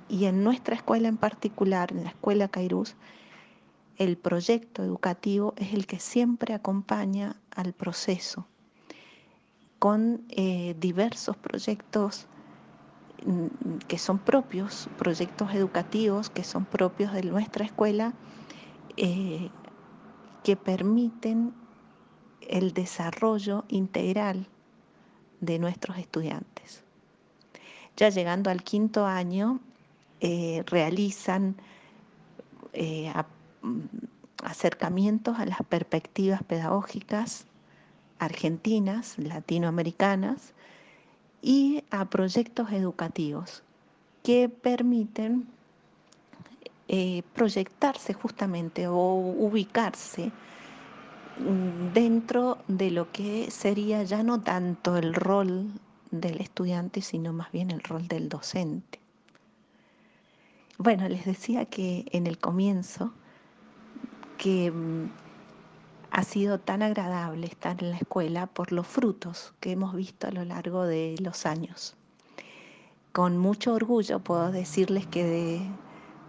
y 0.10 0.26
en 0.26 0.44
nuestra 0.44 0.76
escuela 0.76 1.08
en 1.08 1.18
particular, 1.18 1.92
en 1.92 2.04
la 2.04 2.10
escuela 2.10 2.48
Cairús, 2.48 2.96
el 3.98 4.18
proyecto 4.18 4.84
educativo 4.84 5.54
es 5.58 5.74
el 5.74 5.88
que 5.88 6.00
siempre 6.00 6.54
acompaña 6.54 7.36
al 7.56 7.74
proceso, 7.74 8.48
con 9.80 10.24
eh, 10.30 10.76
diversos 10.80 11.38
proyectos 11.38 12.28
que 13.88 13.98
son 13.98 14.20
propios, 14.20 14.90
proyectos 14.98 15.54
educativos 15.54 16.30
que 16.30 16.44
son 16.44 16.66
propios 16.66 17.14
de 17.14 17.24
nuestra 17.24 17.66
escuela, 17.66 18.14
eh, 18.98 19.50
que 20.44 20.56
permiten 20.56 21.54
el 22.42 22.74
desarrollo 22.74 23.64
integral 23.70 24.48
de 25.40 25.60
nuestros 25.60 25.98
estudiantes. 25.98 26.84
Ya 27.96 28.10
llegando 28.10 28.50
al 28.50 28.64
quinto 28.64 29.06
año, 29.06 29.60
eh, 30.20 30.64
realizan 30.68 31.56
eh, 32.74 33.12
mm, 33.62 33.82
acercamientos 34.44 35.40
a 35.40 35.46
las 35.46 35.60
perspectivas 35.70 36.44
pedagógicas 36.44 37.46
argentinas, 38.20 39.18
latinoamericanas 39.18 40.54
y 41.44 41.84
a 41.92 42.06
proyectos 42.06 42.72
educativos 42.72 43.64
que 44.24 44.48
permiten 44.48 45.46
eh, 46.88 47.22
proyectarse 47.36 48.14
justamente 48.14 48.88
o 48.88 49.16
ubicarse 49.16 50.32
mm, 51.40 51.94
dentro 51.94 52.60
de 52.70 52.92
lo 52.92 53.12
que 53.12 53.52
sería 53.52 54.04
ya 54.04 54.24
no 54.24 54.42
tanto 54.42 54.96
el 54.96 55.14
rol 55.14 55.68
del 56.12 56.40
estudiante, 56.40 57.02
sino 57.02 57.34
más 57.34 57.52
bien 57.52 57.72
el 57.72 57.82
rol 57.82 58.08
del 58.08 58.30
docente. 58.30 59.00
Bueno, 60.78 61.10
les 61.10 61.26
decía 61.26 61.66
que 61.66 62.06
en 62.12 62.26
el 62.26 62.38
comienzo 62.38 63.12
que 64.38 64.72
mm, 64.72 65.10
ha 66.14 66.24
sido 66.24 66.60
tan 66.60 66.84
agradable 66.84 67.48
estar 67.48 67.84
en 67.84 67.90
la 67.90 67.98
escuela 67.98 68.46
por 68.46 68.72
los 68.72 68.86
frutos 68.86 69.56
que 69.60 69.72
hemos 69.72 69.96
visto 69.96 70.28
a 70.28 70.32
lo 70.32 70.46
largo 70.46 70.86
de 70.86 71.16
los 71.20 71.48
años. 71.48 71.96
Con 73.12 73.40
mucho 73.40 73.74
orgullo 73.74 74.20
puedo 74.20 74.52
decirles 74.52 75.08
que 75.08 75.72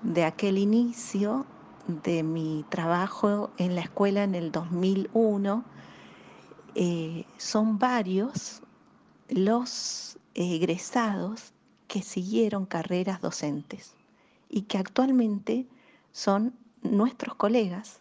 de, 0.03 0.25
aquel 0.25 0.57
inicio 0.57 1.45
de 1.87 2.23
mi 2.23 2.65
trabajo 2.71 3.51
en 3.59 3.75
la 3.75 3.83
escuela 3.83 4.25
en 4.25 4.35
el 4.35 4.53
2001, 4.53 5.65
eh, 6.77 7.27
son 7.37 7.79
varios 7.79 8.63
los 9.29 10.19
egresados 10.33 11.53
que 11.89 12.01
siguieron 12.01 12.65
carreras 12.65 13.21
docentes 13.21 13.93
y 14.49 14.63
que 14.63 14.79
actualmente 14.79 15.67
son 16.11 16.55
nuestros 16.83 17.35
colegas 17.35 18.01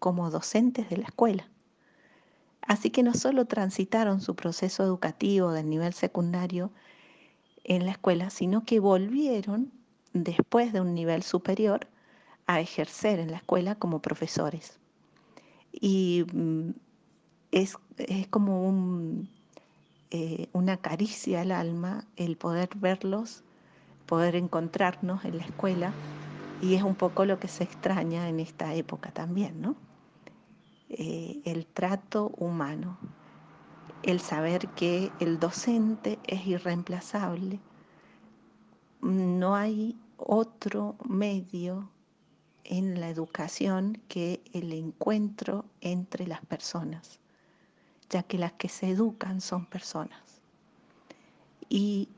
como 0.00 0.30
docentes 0.30 0.90
de 0.90 0.96
la 0.96 1.04
escuela. 1.04 1.48
Así 2.62 2.90
que 2.90 3.04
no 3.04 3.14
solo 3.14 3.44
transitaron 3.44 4.20
su 4.20 4.34
proceso 4.34 4.82
educativo 4.82 5.52
del 5.52 5.70
nivel 5.70 5.92
secundario 5.92 6.72
en 7.62 7.86
la 7.86 7.92
escuela, 7.92 8.30
sino 8.30 8.64
que 8.64 8.80
volvieron 8.80 9.70
después 10.12 10.72
de 10.72 10.80
un 10.80 10.94
nivel 10.94 11.22
superior 11.22 11.86
a 12.46 12.60
ejercer 12.60 13.20
en 13.20 13.30
la 13.30 13.36
escuela 13.36 13.76
como 13.76 14.02
profesores. 14.02 14.80
Y 15.72 16.26
mm, 16.32 16.70
es, 17.52 17.76
como 18.30 18.74
eh, 20.10 20.48
una 20.52 20.76
caricia 20.78 21.42
al 21.42 21.52
alma 21.52 22.08
el 22.16 22.36
poder 22.36 22.70
verlos 22.74 23.44
poder 24.10 24.34
encontrarnos 24.34 25.24
en 25.24 25.38
la 25.38 25.44
escuela 25.44 25.92
y 26.60 26.74
es 26.74 26.82
un 26.82 26.96
poco 26.96 27.24
lo 27.24 27.38
que 27.38 27.46
se 27.46 27.62
extraña 27.62 28.28
en 28.28 28.40
esta 28.40 28.74
época 28.74 29.12
también, 29.12 29.60
¿no? 29.62 29.76
Eh, 30.92 31.40
el 31.44 31.66
trato 31.66 32.32
humano, 32.36 32.98
el 34.02 34.18
saber 34.18 34.66
que 34.70 35.12
el 35.20 35.38
docente 35.38 36.18
es 36.26 36.44
irreemplazable, 36.48 37.60
no 39.00 39.54
hay 39.54 39.96
otro 40.16 40.96
medio 41.08 41.88
en 42.64 42.98
la 42.98 43.08
educación 43.08 44.02
que 44.08 44.42
el 44.52 44.72
encuentro 44.72 45.64
entre 45.80 46.26
las 46.26 46.44
personas, 46.44 47.20
ya 48.08 48.24
que 48.24 48.38
las 48.38 48.52
que 48.54 48.68
se 48.68 48.90
educan 48.90 49.40
son 49.40 49.66
personas. 49.66 50.42
Y 51.68 52.08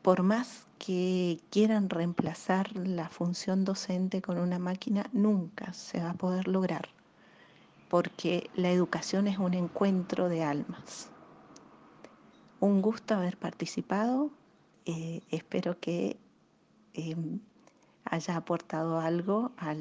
por 0.00 0.22
más 0.22 0.66
que 0.78 1.38
quieran 1.50 1.90
reemplazar 1.90 2.74
la 2.76 3.10
función 3.10 3.66
docente 3.66 4.22
con 4.22 4.38
una 4.38 4.58
máquina, 4.58 5.04
nunca 5.12 5.74
se 5.74 6.00
va 6.00 6.10
a 6.10 6.14
poder 6.14 6.48
lograr, 6.48 6.88
porque 7.88 8.50
la 8.54 8.70
educación 8.70 9.26
es 9.26 9.38
un 9.38 9.54
encuentro 9.54 10.28
de 10.28 10.42
almas. 10.42 11.10
Un 12.60 12.82
gusto 12.82 13.14
haber 13.14 13.36
participado, 13.36 14.30
eh, 14.86 15.20
espero 15.30 15.78
que 15.78 16.18
em, 16.94 17.40
haya 18.04 18.36
aportado 18.36 19.00
algo 19.00 19.52
a 19.56 19.74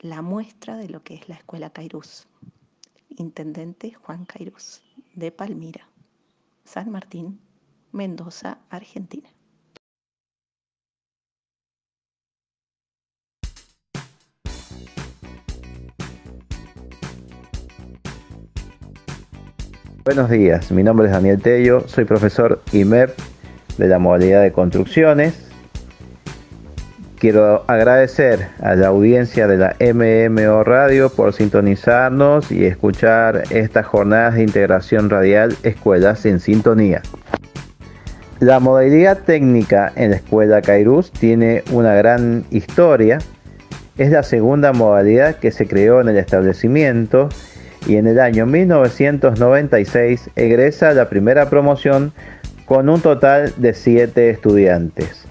la 0.00 0.22
muestra 0.22 0.76
de 0.76 0.88
lo 0.88 1.02
que 1.02 1.14
es 1.14 1.28
la 1.28 1.36
Escuela 1.36 1.70
Cairús. 1.70 2.26
Intendente 3.10 3.92
Juan 3.92 4.24
Cairús, 4.24 4.82
de 5.14 5.30
Palmira, 5.30 5.88
San 6.64 6.90
Martín, 6.90 7.40
Mendoza, 7.92 8.58
Argentina. 8.70 9.28
Buenos 20.04 20.30
días, 20.30 20.70
mi 20.70 20.82
nombre 20.82 21.06
es 21.06 21.12
Daniel 21.12 21.40
Tello, 21.40 21.88
soy 21.88 22.04
profesor 22.04 22.60
IMEP 22.72 23.10
de 23.78 23.88
la 23.88 23.98
modalidad 23.98 24.42
de 24.42 24.52
construcciones 24.52 25.44
quiero 27.24 27.64
agradecer 27.68 28.48
a 28.60 28.74
la 28.74 28.88
audiencia 28.88 29.46
de 29.46 29.56
la 29.56 29.76
MMO 29.80 30.62
Radio 30.62 31.08
por 31.08 31.32
sintonizarnos 31.32 32.52
y 32.52 32.66
escuchar 32.66 33.44
estas 33.48 33.86
jornadas 33.86 34.34
de 34.34 34.42
integración 34.42 35.08
radial 35.08 35.56
Escuelas 35.62 36.26
en 36.26 36.38
Sintonía. 36.38 37.00
La 38.40 38.60
modalidad 38.60 39.20
técnica 39.20 39.90
en 39.96 40.10
la 40.10 40.16
Escuela 40.16 40.60
Cairús 40.60 41.12
tiene 41.12 41.64
una 41.72 41.94
gran 41.94 42.44
historia. 42.50 43.16
Es 43.96 44.10
la 44.10 44.22
segunda 44.22 44.74
modalidad 44.74 45.36
que 45.36 45.50
se 45.50 45.66
creó 45.66 46.02
en 46.02 46.10
el 46.10 46.18
establecimiento 46.18 47.30
y 47.86 47.96
en 47.96 48.06
el 48.06 48.20
año 48.20 48.46
1996 48.46 50.30
egresa 50.36 50.92
la 50.92 51.08
primera 51.08 51.50
promoción 51.50 52.12
con 52.66 52.88
un 52.88 53.00
total 53.00 53.52
de 53.56 53.74
7 53.74 54.30
estudiantes. 54.30 55.24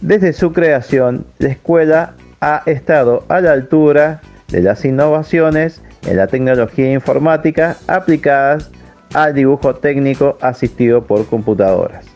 Desde 0.00 0.32
su 0.32 0.52
creación, 0.52 1.26
la 1.38 1.48
escuela 1.48 2.14
ha 2.40 2.62
estado 2.66 3.24
a 3.28 3.40
la 3.40 3.52
altura 3.52 4.20
de 4.48 4.62
las 4.62 4.84
innovaciones 4.84 5.82
en 6.06 6.16
la 6.16 6.26
tecnología 6.26 6.92
informática 6.92 7.76
aplicadas 7.86 8.70
al 9.14 9.34
dibujo 9.34 9.74
técnico 9.74 10.38
asistido 10.40 11.04
por 11.04 11.26
computadoras. 11.26 12.06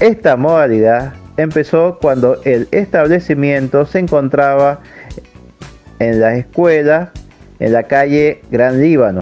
Esta 0.00 0.36
modalidad 0.36 1.14
empezó 1.36 1.98
cuando 2.00 2.40
el 2.44 2.68
establecimiento 2.70 3.86
se 3.86 3.98
encontraba 3.98 4.80
en 5.98 6.20
la 6.20 6.34
escuela 6.34 7.12
en 7.62 7.72
la 7.72 7.84
calle 7.84 8.42
Gran 8.50 8.80
Líbano, 8.80 9.20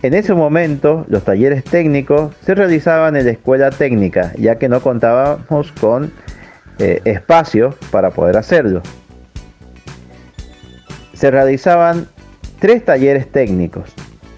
en 0.00 0.14
ese 0.14 0.32
momento, 0.32 1.04
los 1.08 1.24
talleres 1.24 1.62
técnicos 1.64 2.32
se 2.46 2.54
realizaban 2.54 3.16
en 3.16 3.26
la 3.26 3.32
escuela 3.32 3.70
técnica, 3.70 4.32
ya 4.38 4.56
que 4.56 4.68
no 4.68 4.80
contábamos 4.80 5.72
con 5.72 6.12
eh, 6.78 7.00
espacio 7.04 7.74
para 7.90 8.10
poder 8.10 8.36
hacerlo. 8.36 8.80
Se 11.14 11.30
realizaban 11.32 12.06
tres 12.60 12.84
talleres 12.84 13.30
técnicos, 13.30 13.92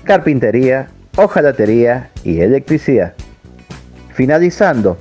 carpintería, 0.04 0.88
hojalatería 1.16 2.10
y 2.24 2.40
electricidad. 2.40 3.12
Finalizando 4.14 4.96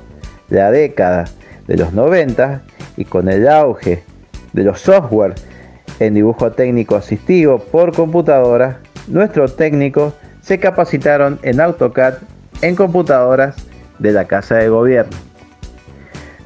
la 0.49 0.71
década 0.71 1.25
de 1.67 1.77
los 1.77 1.93
90 1.93 2.61
y 2.97 3.05
con 3.05 3.29
el 3.29 3.47
auge 3.47 4.03
de 4.51 4.63
los 4.63 4.81
software 4.81 5.35
en 5.99 6.13
dibujo 6.13 6.51
técnico 6.51 6.95
asistivo 6.95 7.59
por 7.59 7.93
computadora, 7.93 8.79
nuestros 9.07 9.55
técnicos 9.55 10.13
se 10.41 10.59
capacitaron 10.59 11.39
en 11.43 11.59
AutoCAD 11.59 12.15
en 12.61 12.75
computadoras 12.75 13.55
de 13.99 14.11
la 14.11 14.25
Casa 14.25 14.55
de 14.55 14.69
Gobierno. 14.69 15.15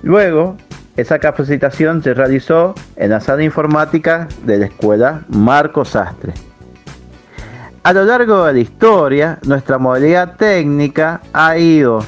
Luego, 0.01 0.57
esa 0.97 1.19
capacitación 1.19 2.03
se 2.03 2.13
realizó 2.13 2.75
en 2.97 3.11
la 3.11 3.19
sala 3.19 3.43
informática 3.43 4.27
de 4.45 4.57
la 4.57 4.65
escuela 4.65 5.23
Marco 5.29 5.85
Sastre. 5.85 6.33
A 7.83 7.93
lo 7.93 8.05
largo 8.05 8.45
de 8.45 8.53
la 8.53 8.59
historia, 8.59 9.39
nuestra 9.43 9.77
modalidad 9.77 10.35
técnica 10.37 11.21
ha 11.33 11.57
ido 11.57 12.05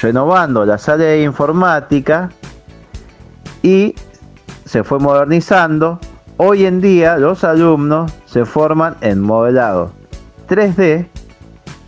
renovando 0.00 0.64
la 0.64 0.78
sala 0.78 1.04
de 1.04 1.22
informática 1.22 2.30
y 3.62 3.94
se 4.64 4.84
fue 4.84 4.98
modernizando. 4.98 5.98
Hoy 6.40 6.66
en 6.66 6.80
día 6.80 7.16
los 7.16 7.42
alumnos 7.42 8.12
se 8.26 8.44
forman 8.44 8.94
en 9.00 9.20
modelado 9.20 9.90
3D 10.48 11.08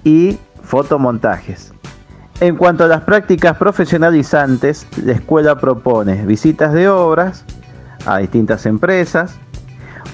y 0.02 0.40
fotomontajes. 0.64 1.72
En 2.40 2.56
cuanto 2.56 2.82
a 2.82 2.88
las 2.88 3.02
prácticas 3.02 3.56
profesionalizantes, 3.56 4.88
la 5.04 5.12
escuela 5.12 5.54
propone 5.60 6.26
visitas 6.26 6.72
de 6.72 6.88
obras 6.88 7.44
a 8.06 8.18
distintas 8.18 8.66
empresas. 8.66 9.38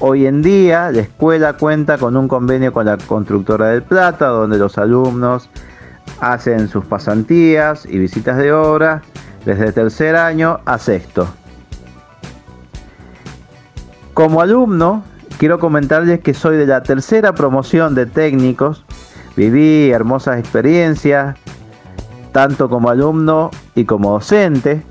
Hoy 0.01 0.27
en 0.27 0.43
día 0.43 0.91
la 0.91 1.01
escuela 1.01 1.55
cuenta 1.55 1.97
con 1.97 2.15
un 2.15 2.29
convenio 2.29 2.75
con 2.75 2.85
la 2.85 2.99
constructora 2.99 3.69
del 3.69 3.85
Plata, 3.85 4.27
donde 4.27 4.59
los 4.59 4.77
alumnos 4.77 5.49
hacen 6.21 6.69
sus 6.69 6.85
pasantías 6.85 7.87
y 7.87 7.99
visitas 7.99 8.37
de 8.37 8.53
obra 8.53 9.01
desde 9.47 9.73
tercer 9.73 10.15
año 10.15 10.61
a 10.67 10.77
sexto. 10.77 11.27
Como 14.17 14.41
alumno, 14.41 15.05
quiero 15.37 15.59
comentarles 15.59 16.21
que 16.21 16.33
soy 16.33 16.57
de 16.57 16.65
la 16.65 16.83
tercera 16.83 17.35
promoción 17.35 17.95
de 17.95 18.07
técnicos 18.07 18.83
Viví 19.37 19.91
hermosas 19.91 20.39
experiencias, 20.39 21.37
tanto 22.33 22.71
como 22.71 22.89
alumno 22.89 23.51
y 23.75 23.85
como 23.85 24.13
docente. 24.13 24.83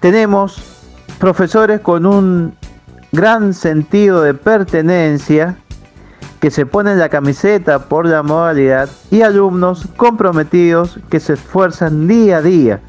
Tenemos 0.00 0.60
profesores 1.20 1.78
con 1.78 2.04
un 2.04 2.56
gran 3.12 3.54
sentido 3.54 4.22
de 4.22 4.34
pertenencia 4.34 5.54
que 6.40 6.50
se 6.50 6.66
ponen 6.66 6.98
la 6.98 7.10
camiseta 7.10 7.88
por 7.88 8.06
la 8.06 8.24
modalidad 8.24 8.88
y 9.12 9.22
alumnos 9.22 9.86
comprometidos 9.96 10.98
que 11.10 11.20
se 11.20 11.34
esfuerzan 11.34 12.08
día 12.08 12.38
a 12.38 12.42
día. 12.42 12.80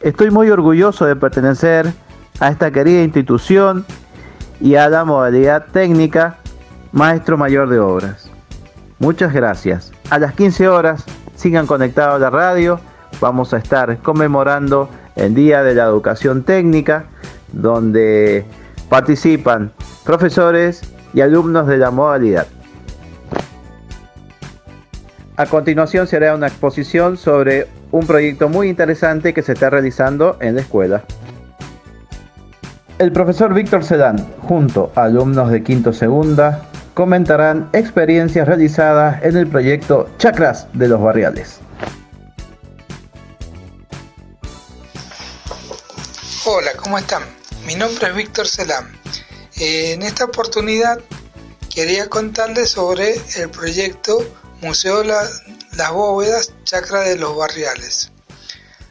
Estoy 0.00 0.30
muy 0.30 0.48
orgulloso 0.48 1.04
de 1.04 1.16
pertenecer 1.16 1.92
a 2.40 2.48
esta 2.48 2.70
querida 2.70 3.02
institución 3.02 3.84
y 4.60 4.74
a 4.74 4.88
la 4.88 5.04
modalidad 5.04 5.66
técnica 5.66 6.38
Maestro 6.92 7.36
Mayor 7.36 7.68
de 7.68 7.78
Obras. 7.78 8.28
Muchas 8.98 9.32
gracias. 9.32 9.92
A 10.10 10.18
las 10.18 10.34
15 10.34 10.68
horas 10.68 11.04
sigan 11.36 11.66
conectados 11.66 12.16
a 12.16 12.18
la 12.18 12.30
radio. 12.30 12.80
Vamos 13.20 13.54
a 13.54 13.58
estar 13.58 13.98
conmemorando 13.98 14.88
el 15.16 15.34
Día 15.34 15.62
de 15.62 15.74
la 15.74 15.84
Educación 15.84 16.42
Técnica, 16.42 17.04
donde 17.52 18.44
participan 18.88 19.72
profesores 20.04 20.82
y 21.12 21.20
alumnos 21.20 21.66
de 21.66 21.78
la 21.78 21.90
modalidad. 21.90 22.46
A 25.36 25.46
continuación 25.46 26.06
se 26.06 26.16
hará 26.16 26.34
una 26.34 26.48
exposición 26.48 27.16
sobre 27.16 27.66
un 27.92 28.06
proyecto 28.06 28.48
muy 28.48 28.68
interesante 28.68 29.32
que 29.32 29.42
se 29.42 29.52
está 29.52 29.70
realizando 29.70 30.36
en 30.40 30.56
la 30.56 30.60
escuela. 30.60 31.02
El 33.00 33.12
profesor 33.12 33.54
Víctor 33.54 33.82
Sedán, 33.82 34.30
junto 34.42 34.92
a 34.94 35.04
alumnos 35.04 35.50
de 35.50 35.64
quinto 35.64 35.90
segunda, 35.90 36.68
comentarán 36.92 37.70
experiencias 37.72 38.46
realizadas 38.46 39.24
en 39.24 39.38
el 39.38 39.46
proyecto 39.46 40.10
Chacras 40.18 40.66
de 40.74 40.86
los 40.86 41.00
Barriales. 41.00 41.60
Hola, 46.44 46.72
¿cómo 46.76 46.98
están? 46.98 47.22
Mi 47.64 47.74
nombre 47.74 48.08
es 48.08 48.14
Víctor 48.14 48.46
Selam. 48.46 48.92
Eh, 49.56 49.92
en 49.94 50.02
esta 50.02 50.26
oportunidad 50.26 51.00
quería 51.74 52.06
contarles 52.10 52.68
sobre 52.68 53.14
el 53.36 53.48
proyecto 53.48 54.18
Museo 54.60 55.02
Las 55.04 55.90
Bóvedas 55.90 56.52
Chacra 56.64 57.00
de 57.00 57.16
los 57.16 57.34
Barriales. 57.34 58.12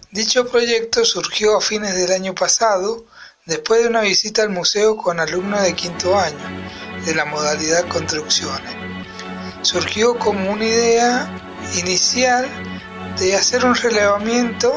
Dicho 0.09 0.47
proyecto 0.47 1.05
surgió 1.05 1.57
a 1.57 1.61
fines 1.61 1.95
del 1.95 2.11
año 2.11 2.33
pasado 2.33 3.05
después 3.49 3.81
de 3.81 3.89
una 3.89 4.01
visita 4.01 4.43
al 4.43 4.51
museo 4.51 4.95
con 4.95 5.19
alumnos 5.19 5.63
de 5.63 5.73
quinto 5.73 6.17
año 6.17 6.37
de 7.03 7.15
la 7.15 7.25
modalidad 7.25 7.87
construcciones. 7.87 8.75
Surgió 9.63 10.17
como 10.17 10.51
una 10.51 10.65
idea 10.65 11.27
inicial 11.75 12.47
de 13.17 13.35
hacer 13.35 13.65
un 13.65 13.75
relevamiento 13.75 14.71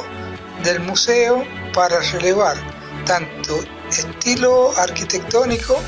del 0.64 0.80
museo 0.80 1.44
para 1.74 2.00
relevar 2.00 2.56
tanto 3.04 3.62
estilo 3.90 4.72
arquitectónico, 4.78 5.78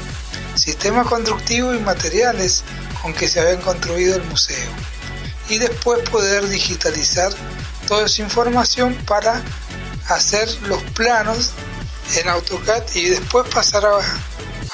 sistema 0.54 1.04
constructivo 1.04 1.74
y 1.74 1.78
materiales 1.78 2.64
con 3.00 3.14
que 3.14 3.28
se 3.28 3.40
habían 3.40 3.62
construido 3.62 4.16
el 4.16 4.24
museo. 4.24 4.70
Y 5.48 5.58
después 5.58 6.08
poder 6.10 6.46
digitalizar 6.48 7.32
toda 7.88 8.04
esa 8.04 8.22
información 8.22 8.94
para 9.06 9.42
hacer 10.08 10.48
los 10.68 10.82
planos 10.94 11.52
en 12.16 12.28
AutoCAD 12.28 12.84
y 12.94 13.08
después 13.10 13.48
pasar 13.48 13.86
a, 13.86 13.98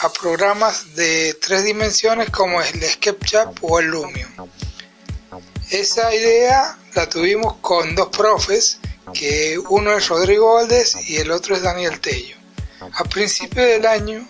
a 0.02 0.12
programas 0.12 0.94
de 0.94 1.34
tres 1.40 1.64
dimensiones 1.64 2.30
como 2.30 2.60
el 2.60 2.82
SketchUp 2.82 3.62
o 3.62 3.78
el 3.78 3.86
Lumion. 3.86 4.50
Esa 5.70 6.14
idea 6.14 6.76
la 6.94 7.08
tuvimos 7.08 7.54
con 7.60 7.94
dos 7.94 8.08
profes, 8.08 8.78
que 9.14 9.58
uno 9.68 9.92
es 9.96 10.08
Rodrigo 10.08 10.54
Valdés 10.54 10.96
y 11.08 11.16
el 11.18 11.30
otro 11.30 11.54
es 11.54 11.62
Daniel 11.62 12.00
Tello. 12.00 12.36
A 12.94 13.04
principio 13.04 13.62
del 13.64 13.86
año, 13.86 14.26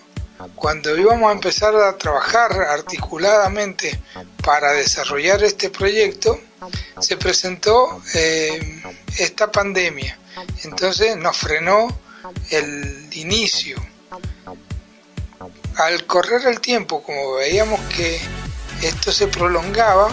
cuando 0.55 0.95
íbamos 0.97 1.29
a 1.29 1.33
empezar 1.33 1.75
a 1.75 1.97
trabajar 1.97 2.51
articuladamente 2.53 3.99
para 4.43 4.73
desarrollar 4.73 5.43
este 5.43 5.69
proyecto, 5.69 6.39
se 6.99 7.17
presentó 7.17 8.01
eh, 8.13 8.83
esta 9.17 9.51
pandemia. 9.51 10.17
Entonces 10.63 11.17
nos 11.17 11.37
frenó 11.37 11.87
el 12.49 13.09
inicio 13.13 13.77
al 15.77 16.05
correr 16.05 16.45
el 16.47 16.59
tiempo, 16.59 17.01
como 17.01 17.35
veíamos 17.35 17.79
que 17.95 18.19
esto 18.81 19.11
se 19.11 19.27
prolongaba, 19.27 20.09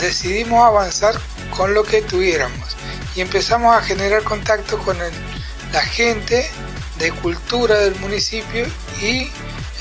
decidimos 0.00 0.64
avanzar 0.64 1.14
con 1.56 1.74
lo 1.74 1.84
que 1.84 2.02
tuviéramos 2.02 2.76
y 3.14 3.20
empezamos 3.20 3.76
a 3.76 3.82
generar 3.82 4.22
contacto 4.22 4.78
con 4.78 4.96
la 4.98 5.82
gente 5.82 6.50
de 6.98 7.12
cultura 7.12 7.78
del 7.78 7.94
municipio 7.96 8.66
y 9.00 9.30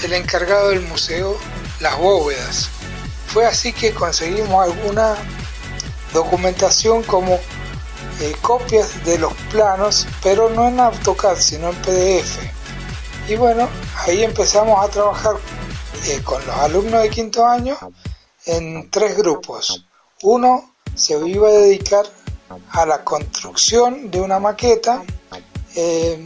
el 0.04 0.14
encargado 0.14 0.70
del 0.70 0.82
museo 0.82 1.38
Las 1.80 1.98
Bóvedas. 1.98 2.70
Fue 3.28 3.46
así 3.46 3.72
que 3.72 3.94
conseguimos 3.94 4.64
alguna 4.64 5.16
documentación 6.14 7.04
como 7.04 7.40
copias 8.42 9.04
de 9.04 9.18
los 9.18 9.34
planos, 9.52 10.08
pero 10.22 10.50
no 10.50 10.68
en 10.68 10.80
AutoCAD, 10.80 11.38
sino 11.38 11.70
en 11.70 11.76
PDF. 11.78 12.38
Y 13.28 13.36
bueno, 13.36 13.68
ahí 14.06 14.24
empezamos 14.24 14.84
a 14.84 14.90
trabajar 14.90 15.36
eh, 16.08 16.22
con 16.24 16.46
los 16.46 16.56
alumnos 16.58 17.02
de 17.02 17.10
quinto 17.10 17.46
año 17.46 17.78
en 18.46 18.90
tres 18.90 19.18
grupos. 19.18 19.86
Uno 20.24 20.74
se 20.94 21.18
iba 21.28 21.48
a 21.48 21.52
dedicar 21.52 22.06
a 22.72 22.86
la 22.86 23.04
construcción 23.04 24.12
de 24.12 24.20
una 24.20 24.40
maqueta 24.40 25.04
eh, 25.76 26.24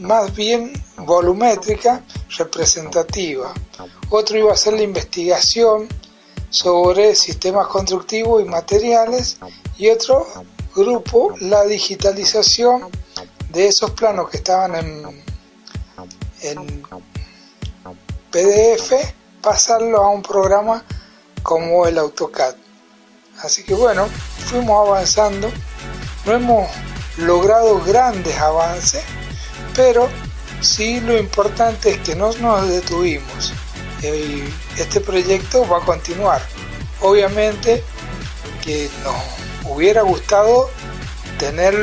más 0.00 0.34
bien 0.34 0.72
volumétrica, 0.98 2.02
representativa. 2.38 3.52
Otro 4.10 4.38
iba 4.38 4.50
a 4.50 4.54
hacer 4.54 4.74
la 4.74 4.82
investigación 4.82 5.88
sobre 6.50 7.14
sistemas 7.14 7.66
constructivos 7.66 8.42
y 8.42 8.46
materiales 8.46 9.38
y 9.76 9.88
otro 9.88 10.26
grupo 10.76 11.34
la 11.40 11.64
digitalización 11.64 12.90
de 13.48 13.66
esos 13.66 13.92
planos 13.92 14.28
que 14.28 14.36
estaban 14.36 14.74
en, 14.74 15.24
en 16.42 16.82
PDF, 18.30 18.92
pasarlo 19.40 20.02
a 20.02 20.10
un 20.10 20.22
programa 20.22 20.84
como 21.42 21.86
el 21.86 21.96
AutoCAD. 21.96 22.54
Así 23.42 23.64
que 23.64 23.74
bueno, 23.74 24.06
fuimos 24.46 24.86
avanzando, 24.86 25.50
no 26.26 26.32
hemos 26.32 26.68
logrado 27.16 27.80
grandes 27.82 28.36
avances, 28.36 29.02
pero 29.74 30.08
sí 30.60 31.00
lo 31.00 31.16
importante 31.16 31.92
es 31.92 31.98
que 31.98 32.14
no 32.14 32.32
nos 32.34 32.68
detuvimos. 32.68 33.52
Este 34.76 35.00
proyecto 35.00 35.66
va 35.66 35.78
a 35.78 35.84
continuar. 35.84 36.42
Obviamente 37.00 37.82
que 38.62 38.90
nos 39.02 39.45
hubiera 39.68 40.02
gustado 40.02 40.70
tener 41.38 41.74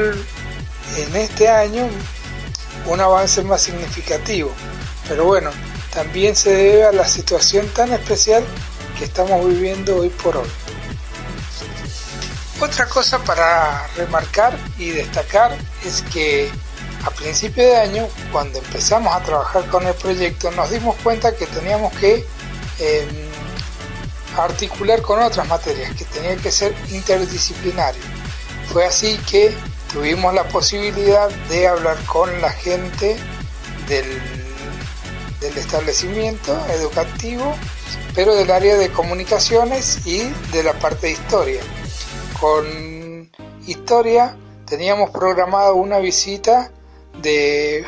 en 0.98 1.16
este 1.16 1.50
año 1.50 1.88
un 2.86 3.00
avance 3.00 3.44
más 3.44 3.62
significativo, 3.62 4.52
pero 5.08 5.26
bueno, 5.26 5.52
también 5.94 6.36
se 6.36 6.54
debe 6.54 6.86
a 6.86 6.92
la 6.92 7.08
situación 7.08 7.68
tan 7.70 7.94
especial 7.94 8.44
que 8.98 9.06
estamos 9.06 9.46
viviendo 9.48 9.98
hoy 9.98 10.10
por 10.10 10.38
hoy. 10.38 10.50
Otra 12.60 12.86
cosa 12.88 13.20
para 13.24 13.88
remarcar 13.98 14.58
y 14.78 14.90
destacar 14.92 15.58
es 15.86 16.02
que 16.14 16.50
a 17.06 17.12
principio 17.12 17.64
de 17.64 17.76
año, 17.76 18.08
cuando 18.32 18.60
empezamos 18.60 19.14
a 19.14 19.22
trabajar 19.22 19.66
con 19.68 19.86
el 19.86 19.94
proyecto, 19.96 20.50
nos 20.52 20.70
dimos 20.70 20.96
cuenta 21.04 21.36
que 21.36 21.46
teníamos 21.48 21.92
que 21.98 22.26
eh, 22.80 23.23
articular 24.38 25.02
con 25.02 25.22
otras 25.22 25.48
materias, 25.48 25.96
que 25.96 26.06
tenía 26.06 26.36
que 26.38 26.52
ser 26.52 26.76
interdisciplinario. 26.92 28.02
Fue 28.72 28.86
así 28.86 29.18
que 29.30 29.54
tuvimos 29.92 30.34
la 30.34 30.44
posibilidad 30.46 31.30
de 31.50 31.68
hablar 31.68 31.98
con 32.06 32.42
la 32.42 32.52
gente 32.52 33.16
del, 33.88 34.06
del 35.40 35.58
establecimiento 35.58 36.58
educativo, 36.70 37.54
pero 38.16 38.36
del 38.36 38.52
área 38.52 38.78
de 38.78 38.90
comunicaciones 38.92 40.06
y 40.06 40.24
de 40.52 40.64
la 40.64 40.74
parte 40.74 41.08
de 41.08 41.14
historia. 41.14 41.62
Con 42.40 43.30
historia 43.68 44.36
teníamos 44.66 45.12
programada 45.12 45.74
una 45.74 46.00
visita 46.00 46.72
de 47.22 47.86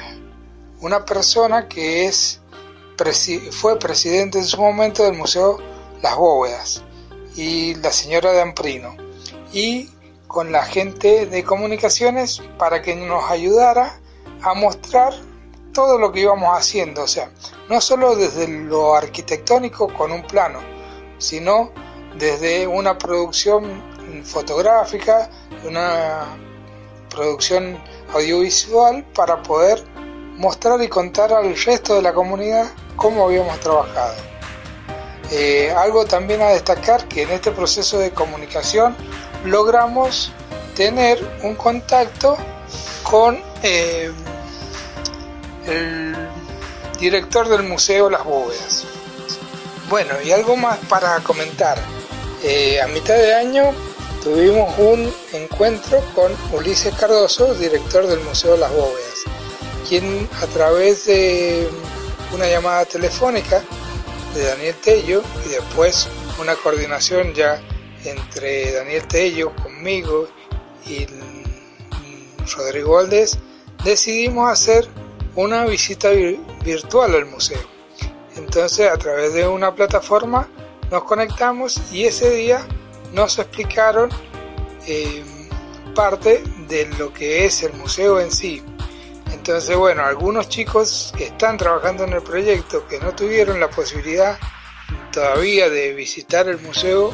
una 0.82 1.04
persona 1.06 1.68
que 1.68 2.06
es 2.06 2.40
fue 3.52 3.78
presidente 3.78 4.38
en 4.38 4.46
su 4.46 4.58
momento 4.58 5.04
del 5.04 5.14
Museo 5.14 5.60
Las 6.02 6.16
Bóvedas 6.16 6.84
y 7.36 7.76
la 7.76 7.92
señora 7.92 8.32
de 8.32 8.42
Amprino 8.42 8.96
y 9.52 9.90
con 10.28 10.52
la 10.52 10.64
gente 10.64 11.26
de 11.26 11.44
comunicaciones 11.44 12.42
para 12.58 12.82
que 12.82 12.96
nos 12.96 13.30
ayudara 13.30 14.00
a 14.42 14.54
mostrar 14.54 15.14
todo 15.74 15.98
lo 15.98 16.12
que 16.12 16.22
íbamos 16.22 16.58
haciendo, 16.58 17.04
o 17.04 17.08
sea, 17.08 17.32
no 17.70 17.82
solo 17.82 18.16
desde 18.16 18.48
lo 18.48 18.96
arquitectónico 18.96 19.94
con 19.94 20.12
un 20.12 20.24
plano, 20.24 20.60
sino 21.18 21.72
desde 22.18 22.66
una 22.66 22.98
producción 22.98 23.82
fotográfica, 24.24 25.30
una 25.66 26.26
producción 27.10 27.78
audiovisual 28.14 29.06
para 29.14 29.42
poder 29.44 29.84
mostrar 30.38 30.82
y 30.82 30.88
contar 30.88 31.34
al 31.34 31.56
resto 31.56 31.96
de 31.96 32.02
la 32.02 32.14
comunidad 32.14 32.72
cómo 32.96 33.26
habíamos 33.26 33.60
trabajado. 33.60 34.35
Eh, 35.32 35.72
algo 35.76 36.06
también 36.06 36.42
a 36.42 36.50
destacar 36.50 37.08
que 37.08 37.24
en 37.24 37.32
este 37.32 37.52
proceso 37.52 37.98
de 37.98 38.12
comunicación 38.12 38.96
logramos 39.44 40.32
tener 40.76 41.20
un 41.42 41.56
contacto 41.56 42.38
con 43.04 43.42
eh, 43.64 44.12
el 45.66 46.16
director 47.00 47.48
del 47.48 47.64
Museo 47.64 48.10
Las 48.10 48.24
Bóvedas. 48.24 48.86
Bueno, 49.90 50.16
y 50.24 50.32
algo 50.32 50.56
más 50.56 50.78
para 50.90 51.20
comentar. 51.20 51.78
Eh, 52.44 52.80
a 52.82 52.88
mitad 52.88 53.16
de 53.16 53.34
año 53.34 53.72
tuvimos 54.24 54.78
un 54.78 55.12
encuentro 55.34 56.04
con 56.14 56.32
Ulises 56.54 56.94
Cardoso, 56.96 57.54
director 57.56 58.06
del 58.08 58.20
Museo 58.22 58.58
Las 58.58 58.72
Bóvedas, 58.72 59.24
quien 59.88 60.30
a 60.42 60.46
través 60.48 61.06
de 61.06 61.68
una 62.34 62.48
llamada 62.48 62.86
telefónica 62.86 63.64
de 64.36 64.44
Daniel 64.44 64.76
Tello 64.84 65.24
y 65.46 65.50
después 65.50 66.10
una 66.40 66.56
coordinación 66.56 67.34
ya 67.34 67.62
entre 68.04 68.74
Daniel 68.74 69.08
Tello, 69.08 69.56
conmigo 69.56 70.28
y 70.86 71.08
Rodrigo 72.56 72.96
Valdés, 72.96 73.40
decidimos 73.84 74.52
hacer 74.52 74.88
una 75.36 75.66
visita 75.66 76.10
virtual 76.64 77.16
al 77.16 77.26
museo. 77.26 77.62
Entonces 78.36 78.90
a 78.90 78.98
través 78.98 79.34
de 79.34 79.48
una 79.48 79.74
plataforma 79.74 80.48
nos 80.92 81.04
conectamos 81.06 81.82
y 81.92 82.06
ese 82.06 82.30
día 82.32 82.66
nos 83.14 83.40
explicaron 83.40 84.10
eh, 84.86 85.24
parte 85.96 86.44
de 86.68 86.86
lo 86.98 87.14
que 87.14 87.46
es 87.46 87.64
el 87.64 87.74
museo 87.74 88.20
en 88.20 88.32
sí. 88.32 88.62
Entonces, 89.32 89.76
bueno, 89.76 90.04
algunos 90.04 90.50
chicos 90.50 91.14
que 91.18 91.26
están 91.26 91.58
trabajando 91.58 92.04
en 92.04 92.14
el 92.14 92.22
proyecto, 92.22 92.88
que 92.88 93.00
no 93.00 93.14
tuvieron 93.14 93.60
la 93.60 93.70
posibilidad 93.70 94.38
todavía 95.12 95.70
de 95.70 95.94
visitar 95.94 96.48
el 96.48 96.60
museo, 96.60 97.14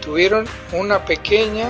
tuvieron 0.00 0.46
una 0.72 1.04
pequeña, 1.04 1.68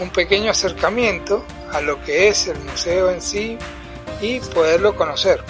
un 0.00 0.10
pequeño 0.10 0.50
acercamiento 0.50 1.44
a 1.72 1.80
lo 1.80 2.02
que 2.02 2.28
es 2.28 2.46
el 2.48 2.58
museo 2.60 3.10
en 3.10 3.20
sí 3.20 3.58
y 4.20 4.40
poderlo 4.40 4.96
conocer. 4.96 5.42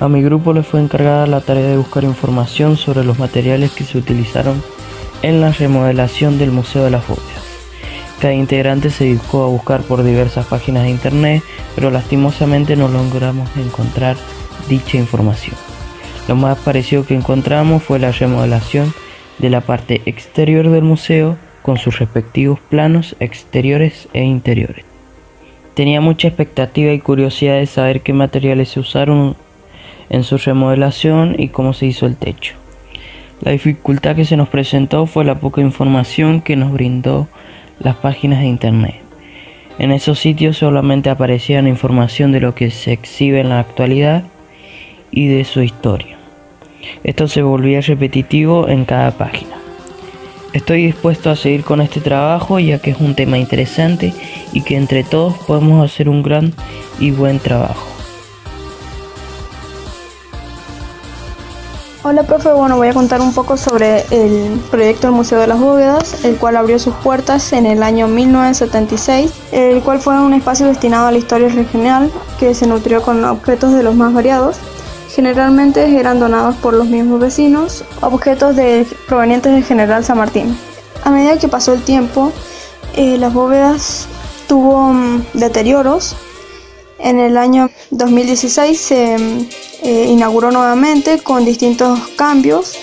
A 0.00 0.08
mi 0.08 0.20
grupo 0.20 0.52
le 0.52 0.64
fue 0.64 0.80
encargada 0.80 1.28
la 1.28 1.40
tarea 1.40 1.68
de 1.68 1.76
buscar 1.76 2.02
información 2.02 2.76
sobre 2.76 3.04
los 3.04 3.20
materiales 3.20 3.70
que 3.70 3.84
se 3.84 3.98
utilizaron 3.98 4.60
en 5.22 5.40
la 5.40 5.52
remodelación 5.52 6.38
del 6.38 6.50
Museo 6.50 6.82
de 6.82 6.90
las 6.90 7.06
Bóvedas. 7.06 7.31
Cada 8.22 8.34
integrante 8.34 8.90
se 8.90 9.02
dedicó 9.02 9.42
a 9.42 9.48
buscar 9.48 9.82
por 9.82 10.04
diversas 10.04 10.46
páginas 10.46 10.84
de 10.84 10.90
internet, 10.90 11.42
pero 11.74 11.90
lastimosamente 11.90 12.76
no 12.76 12.86
logramos 12.86 13.50
encontrar 13.56 14.14
dicha 14.68 14.96
información. 14.96 15.56
Lo 16.28 16.36
más 16.36 16.56
parecido 16.58 17.04
que 17.04 17.16
encontramos 17.16 17.82
fue 17.82 17.98
la 17.98 18.12
remodelación 18.12 18.94
de 19.38 19.50
la 19.50 19.60
parte 19.60 20.02
exterior 20.06 20.70
del 20.70 20.84
museo 20.84 21.36
con 21.62 21.78
sus 21.78 21.98
respectivos 21.98 22.60
planos 22.60 23.16
exteriores 23.18 24.08
e 24.12 24.22
interiores. 24.22 24.84
Tenía 25.74 26.00
mucha 26.00 26.28
expectativa 26.28 26.92
y 26.92 27.00
curiosidad 27.00 27.58
de 27.58 27.66
saber 27.66 28.02
qué 28.02 28.12
materiales 28.12 28.68
se 28.68 28.78
usaron 28.78 29.34
en 30.10 30.22
su 30.22 30.38
remodelación 30.38 31.34
y 31.40 31.48
cómo 31.48 31.72
se 31.72 31.86
hizo 31.86 32.06
el 32.06 32.14
techo. 32.14 32.54
La 33.40 33.50
dificultad 33.50 34.14
que 34.14 34.24
se 34.24 34.36
nos 34.36 34.48
presentó 34.48 35.06
fue 35.06 35.24
la 35.24 35.40
poca 35.40 35.60
información 35.60 36.40
que 36.40 36.54
nos 36.54 36.70
brindó 36.70 37.26
las 37.78 37.96
páginas 37.96 38.40
de 38.40 38.46
internet. 38.46 39.00
En 39.78 39.90
esos 39.90 40.18
sitios 40.18 40.58
solamente 40.58 41.10
aparecía 41.10 41.62
la 41.62 41.68
información 41.68 42.32
de 42.32 42.40
lo 42.40 42.54
que 42.54 42.70
se 42.70 42.92
exhibe 42.92 43.40
en 43.40 43.48
la 43.48 43.60
actualidad 43.60 44.24
y 45.10 45.28
de 45.28 45.44
su 45.44 45.62
historia. 45.62 46.18
Esto 47.04 47.28
se 47.28 47.42
volvía 47.42 47.80
repetitivo 47.80 48.68
en 48.68 48.84
cada 48.84 49.12
página. 49.12 49.56
Estoy 50.52 50.86
dispuesto 50.86 51.30
a 51.30 51.36
seguir 51.36 51.64
con 51.64 51.80
este 51.80 52.00
trabajo 52.00 52.58
ya 52.58 52.78
que 52.78 52.90
es 52.90 52.98
un 52.98 53.14
tema 53.14 53.38
interesante 53.38 54.12
y 54.52 54.62
que 54.62 54.76
entre 54.76 55.02
todos 55.02 55.38
podemos 55.46 55.82
hacer 55.84 56.08
un 56.08 56.22
gran 56.22 56.52
y 57.00 57.10
buen 57.10 57.38
trabajo. 57.38 57.91
Hola 62.04 62.24
profe, 62.24 62.52
bueno 62.52 62.76
voy 62.76 62.88
a 62.88 62.94
contar 62.94 63.20
un 63.20 63.32
poco 63.32 63.56
sobre 63.56 64.04
el 64.10 64.58
proyecto 64.72 65.06
del 65.06 65.14
Museo 65.14 65.38
de 65.38 65.46
las 65.46 65.60
Bóvedas, 65.60 66.24
el 66.24 66.36
cual 66.36 66.56
abrió 66.56 66.80
sus 66.80 66.94
puertas 66.96 67.52
en 67.52 67.64
el 67.64 67.84
año 67.84 68.08
1976, 68.08 69.30
el 69.52 69.80
cual 69.82 70.00
fue 70.00 70.20
un 70.20 70.32
espacio 70.32 70.66
destinado 70.66 71.06
a 71.06 71.12
la 71.12 71.18
historia 71.18 71.48
regional 71.48 72.10
que 72.40 72.56
se 72.56 72.66
nutrió 72.66 73.02
con 73.02 73.24
objetos 73.24 73.72
de 73.72 73.84
los 73.84 73.94
más 73.94 74.12
variados. 74.12 74.56
Generalmente 75.14 75.96
eran 75.96 76.18
donados 76.18 76.56
por 76.56 76.74
los 76.74 76.88
mismos 76.88 77.20
vecinos, 77.20 77.84
objetos 78.00 78.56
de, 78.56 78.84
provenientes 79.06 79.52
del 79.52 79.62
General 79.62 80.04
San 80.04 80.18
Martín. 80.18 80.58
A 81.04 81.10
medida 81.10 81.38
que 81.38 81.46
pasó 81.46 81.72
el 81.72 81.82
tiempo, 81.82 82.32
eh, 82.96 83.16
las 83.16 83.32
bóvedas 83.32 84.08
tuvo 84.48 84.92
mm, 84.92 85.22
deterioros. 85.34 86.16
En 87.02 87.18
el 87.18 87.36
año 87.36 87.68
2016 87.90 88.80
se 88.80 89.16
eh, 89.82 90.06
inauguró 90.08 90.52
nuevamente 90.52 91.18
con 91.18 91.44
distintos 91.44 91.98
cambios 92.16 92.74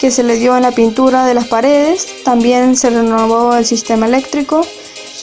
que 0.00 0.12
se 0.12 0.22
le 0.22 0.36
dio 0.36 0.56
en 0.56 0.62
la 0.62 0.70
pintura 0.70 1.26
de 1.26 1.34
las 1.34 1.48
paredes, 1.48 2.22
también 2.24 2.76
se 2.76 2.90
renovó 2.90 3.54
el 3.56 3.66
sistema 3.66 4.06
eléctrico 4.06 4.64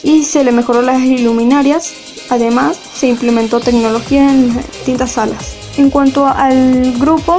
y 0.03 0.25
se 0.25 0.43
le 0.43 0.51
mejoró 0.51 0.81
las 0.81 0.99
iluminarias, 0.99 1.93
además 2.29 2.77
se 2.93 3.07
implementó 3.07 3.61
tecnología 3.61 4.29
en 4.29 4.53
distintas 4.53 5.13
salas. 5.13 5.55
En 5.77 5.89
cuanto 5.89 6.27
al 6.27 6.93
grupo, 6.99 7.37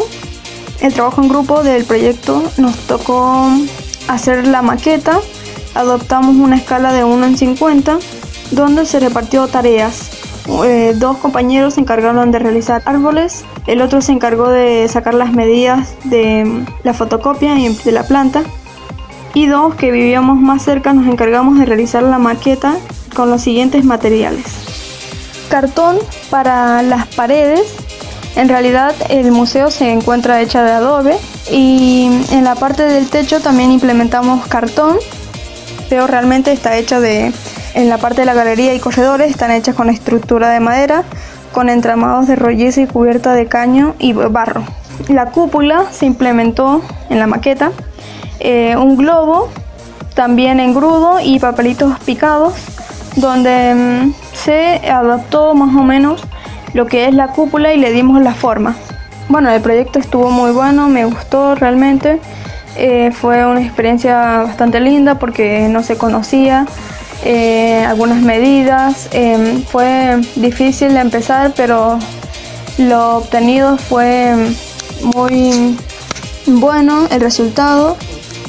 el 0.80 0.94
trabajo 0.94 1.20
en 1.20 1.28
grupo 1.28 1.62
del 1.62 1.85
proyecto 1.85 2.42
nos 2.56 2.74
tocó 2.87 3.50
hacer 4.09 4.46
la 4.46 4.62
maqueta, 4.62 5.20
adoptamos 5.74 6.37
una 6.37 6.56
escala 6.56 6.94
de 6.94 7.04
1 7.04 7.26
en 7.26 7.37
50 7.37 7.98
donde 8.50 8.87
se 8.87 9.00
repartió 9.00 9.46
tareas 9.48 10.05
eh, 10.64 10.94
dos 10.96 11.18
compañeros 11.18 11.74
se 11.74 11.80
encargaron 11.80 12.30
de 12.30 12.38
realizar 12.38 12.82
árboles, 12.85 13.44
el 13.66 13.80
otro 13.80 14.00
se 14.00 14.12
encargó 14.12 14.48
de 14.48 14.87
sacar 14.88 15.14
las 15.14 15.32
medidas 15.32 15.94
de 16.04 16.64
la 16.85 16.94
fotocopia 16.94 17.59
y 17.59 17.74
de 17.74 17.92
la 17.92 18.04
planta 18.04 18.42
y 19.37 19.46
dos 19.46 19.74
que 19.74 19.90
vivíamos 19.90 20.38
más 20.40 20.62
cerca 20.62 20.94
nos 20.94 21.06
encargamos 21.06 21.59
de 21.59 21.66
realizar 21.66 22.02
la 22.02 22.18
maqueta 22.18 22.74
con 23.14 23.28
los 23.28 23.42
siguientes 23.42 23.85
materiales. 23.85 24.46
Cartón 25.50 25.98
para 26.30 26.82
las 26.82 27.06
paredes, 27.09 27.61
en 28.35 28.48
realidad 28.48 28.94
el 29.11 29.32
museo 29.32 29.70
se 29.70 29.92
encuentra 29.92 30.40
hecha 30.40 30.64
de 30.64 30.72
adobe 30.72 31.18
y 31.50 32.09
en 32.30 32.44
la 32.44 32.54
parte 32.54 32.85
del 32.85 33.11
techo 33.11 33.40
también 33.40 33.72
implementamos 33.72 34.46
cartón, 34.46 34.96
pero 35.90 36.06
realmente 36.06 36.50
está 36.52 36.76
hecha 36.78 36.98
de 36.98 37.30
en 37.76 37.90
la 37.90 37.98
parte 37.98 38.22
de 38.22 38.24
la 38.24 38.32
galería 38.32 38.74
y 38.74 38.80
corredores 38.80 39.30
están 39.30 39.50
hechas 39.50 39.74
con 39.74 39.90
estructura 39.90 40.48
de 40.48 40.60
madera, 40.60 41.04
con 41.52 41.68
entramados 41.68 42.26
de 42.26 42.34
rolliza 42.34 42.80
y 42.80 42.86
cubierta 42.86 43.34
de 43.34 43.46
caño 43.46 43.94
y 43.98 44.14
barro. 44.14 44.64
La 45.08 45.26
cúpula 45.26 45.84
se 45.92 46.06
implementó 46.06 46.80
en 47.10 47.18
la 47.18 47.26
maqueta, 47.26 47.72
eh, 48.40 48.76
un 48.78 48.96
globo 48.96 49.50
también 50.14 50.58
en 50.58 50.74
grudo 50.74 51.20
y 51.22 51.38
papelitos 51.38 51.98
picados, 52.00 52.54
donde 53.16 53.74
mm, 53.74 54.14
se 54.32 54.80
adaptó 54.90 55.52
más 55.52 55.76
o 55.76 55.82
menos 55.82 56.24
lo 56.72 56.86
que 56.86 57.06
es 57.06 57.14
la 57.14 57.28
cúpula 57.28 57.74
y 57.74 57.78
le 57.78 57.92
dimos 57.92 58.22
la 58.22 58.32
forma. 58.32 58.74
Bueno, 59.28 59.50
el 59.50 59.60
proyecto 59.60 59.98
estuvo 59.98 60.30
muy 60.30 60.50
bueno, 60.50 60.88
me 60.88 61.04
gustó 61.04 61.54
realmente. 61.54 62.20
Eh, 62.78 63.10
fue 63.12 63.44
una 63.44 63.60
experiencia 63.60 64.42
bastante 64.44 64.80
linda 64.80 65.18
porque 65.18 65.68
no 65.68 65.82
se 65.82 65.98
conocía 65.98 66.66
eh, 67.24 67.85
algunas 67.85 68.20
medidas. 68.20 69.09
Em, 69.12 69.62
fue 69.64 70.20
difícil 70.37 70.94
de 70.94 71.00
empezar, 71.00 71.52
pero 71.57 71.98
lo 72.79 73.18
obtenido 73.18 73.76
fue 73.76 74.35
muy 75.14 75.76
bueno 76.46 77.07
el 77.11 77.20
resultado. 77.20 77.96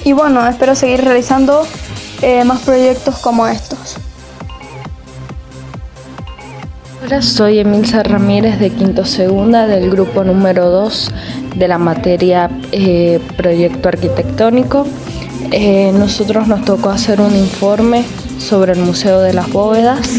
Y 0.03 0.13
bueno, 0.13 0.47
espero 0.47 0.75
seguir 0.75 1.03
realizando 1.03 1.65
eh, 2.21 2.43
más 2.43 2.61
proyectos 2.61 3.17
como 3.17 3.47
estos. 3.47 3.97
Hola, 7.03 7.21
soy 7.21 7.59
Emilza 7.59 8.03
Ramírez 8.03 8.59
de 8.59 8.69
Quinto 8.69 9.05
Segunda 9.05 9.67
del 9.67 9.89
grupo 9.91 10.23
número 10.23 10.69
2 10.69 11.11
de 11.55 11.67
la 11.67 11.77
materia 11.77 12.49
eh, 12.71 13.21
Proyecto 13.37 13.89
Arquitectónico. 13.89 14.85
Nosotros 15.93 16.47
nos 16.47 16.65
tocó 16.65 16.89
hacer 16.89 17.21
un 17.21 17.35
informe 17.35 18.05
sobre 18.39 18.73
el 18.73 18.79
Museo 18.79 19.19
de 19.19 19.33
las 19.33 19.51
Bóvedas, 19.51 20.09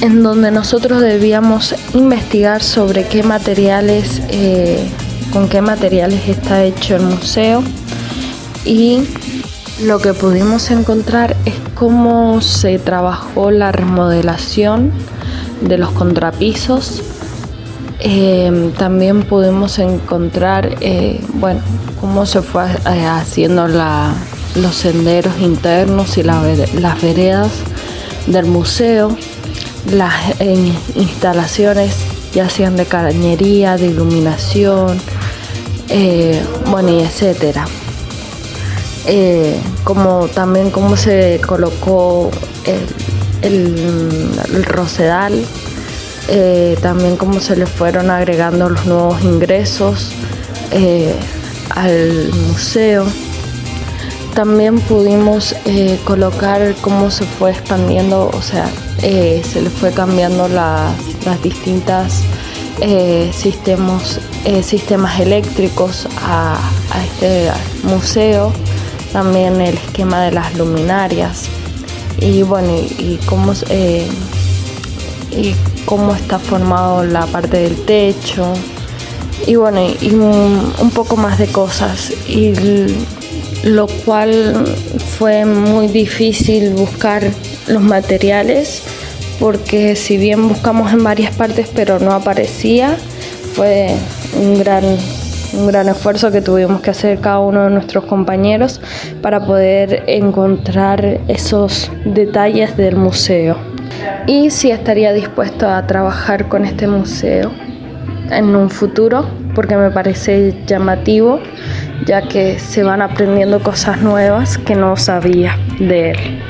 en 0.00 0.22
donde 0.22 0.50
nosotros 0.50 1.00
debíamos 1.00 1.74
investigar 1.94 2.62
sobre 2.62 3.06
qué 3.06 3.22
materiales, 3.22 4.22
eh, 4.28 4.88
con 5.32 5.48
qué 5.48 5.60
materiales 5.60 6.28
está 6.28 6.64
hecho 6.64 6.96
el 6.96 7.02
museo 7.02 7.62
y 8.64 9.02
lo 9.82 9.98
que 9.98 10.12
pudimos 10.12 10.70
encontrar 10.70 11.36
es 11.44 11.54
cómo 11.74 12.40
se 12.40 12.78
trabajó 12.78 13.50
la 13.50 13.72
remodelación 13.72 14.92
de 15.60 15.78
los 15.78 15.90
contrapisos. 15.90 17.02
Eh, 18.00 18.72
también 18.78 19.22
pudimos 19.24 19.78
encontrar, 19.78 20.76
eh, 20.80 21.20
bueno, 21.34 21.60
cómo 22.00 22.26
se 22.26 22.42
fue 22.42 22.64
haciendo 22.84 23.66
la, 23.66 24.14
los 24.54 24.74
senderos 24.74 25.40
internos 25.40 26.16
y 26.16 26.22
las 26.22 27.02
veredas 27.02 27.50
del 28.26 28.46
museo, 28.46 29.16
las 29.90 30.14
instalaciones 30.94 31.94
ya 32.32 32.48
sean 32.48 32.76
de 32.76 32.84
cañería, 32.86 33.76
de 33.76 33.86
iluminación, 33.86 35.00
eh, 35.88 36.42
bueno, 36.70 36.90
y 36.90 37.00
etcétera. 37.00 37.66
Eh, 39.06 39.58
como 39.84 40.28
también 40.28 40.70
cómo 40.70 40.96
se 40.96 41.40
colocó 41.46 42.30
el, 43.42 44.64
rosedal, 44.64 45.44
eh, 46.28 46.76
también 46.82 47.16
cómo 47.16 47.40
se 47.40 47.56
le 47.56 47.66
fueron 47.66 48.10
agregando 48.10 48.68
los 48.68 48.86
nuevos 48.86 49.22
ingresos 49.22 50.12
al 51.70 52.30
museo. 52.48 53.06
También 54.34 54.80
pudimos 54.80 55.54
eh, 55.64 55.98
colocar 56.04 56.74
cómo 56.80 57.10
se 57.10 57.24
fue 57.24 57.50
expandiendo, 57.50 58.30
o 58.32 58.40
sea, 58.40 58.68
eh, 59.02 59.42
se 59.44 59.62
le 59.62 59.68
fue 59.68 59.90
cambiando 59.90 60.46
las 60.48 61.42
distintas 61.42 62.22
eh, 62.80 63.32
sistemas, 63.34 64.20
sistemas 64.62 65.18
eléctricos 65.18 66.06
a, 66.22 66.56
este 67.04 67.50
museo, 67.82 68.52
también 69.12 69.60
el 69.60 69.76
esquema 69.76 70.22
de 70.22 70.30
las 70.30 70.56
luminarias 70.56 71.46
y 72.20 72.42
bueno, 72.42 72.72
y, 72.76 73.18
cómo, 73.26 73.54
y 75.30 75.54
cómo 75.84 76.14
está 76.14 76.38
formado 76.38 77.04
la 77.04 77.26
parte 77.26 77.58
del 77.58 77.76
techo 77.84 78.52
y 79.46 79.56
bueno, 79.56 79.80
y 80.00 80.14
un, 80.14 80.90
poco 80.94 81.16
más 81.16 81.38
de 81.38 81.46
cosas. 81.46 82.12
Y 82.28 82.52
lo 83.64 83.86
cual 84.04 84.64
fue 85.18 85.44
muy 85.44 85.88
difícil 85.88 86.74
buscar 86.74 87.22
los 87.66 87.82
materiales 87.82 88.82
porque 89.40 89.96
si 89.96 90.16
bien 90.16 90.48
buscamos 90.48 90.92
en 90.92 91.02
varias 91.02 91.34
partes 91.34 91.68
pero 91.74 91.98
no 91.98 92.12
aparecía, 92.12 92.96
fue 93.54 93.90
un 94.36 94.58
gran, 94.58 94.84
un 95.54 95.66
gran 95.66 95.88
esfuerzo 95.88 96.30
que 96.30 96.40
tuvimos 96.40 96.80
que 96.80 96.90
hacer 96.90 97.20
cada 97.20 97.40
uno 97.40 97.64
de 97.64 97.70
nuestros 97.70 98.04
compañeros 98.04 98.80
para 99.22 99.44
poder 99.44 100.04
encontrar 100.06 101.20
esos 101.28 101.90
detalles 102.04 102.76
del 102.76 102.96
museo. 102.96 103.56
Y 104.26 104.50
si 104.50 104.70
estaría 104.70 105.12
dispuesto 105.12 105.68
a 105.68 105.86
trabajar 105.86 106.48
con 106.48 106.64
este 106.64 106.86
museo 106.86 107.50
en 108.30 108.54
un 108.54 108.70
futuro 108.70 109.26
porque 109.54 109.76
me 109.76 109.90
parece 109.90 110.54
llamativo 110.66 111.40
ya 112.06 112.22
que 112.22 112.58
se 112.58 112.82
van 112.82 113.02
aprendiendo 113.02 113.62
cosas 113.62 114.00
nuevas 114.00 114.58
que 114.58 114.74
no 114.74 114.96
sabía 114.96 115.56
de 115.78 116.12
él. 116.12 116.42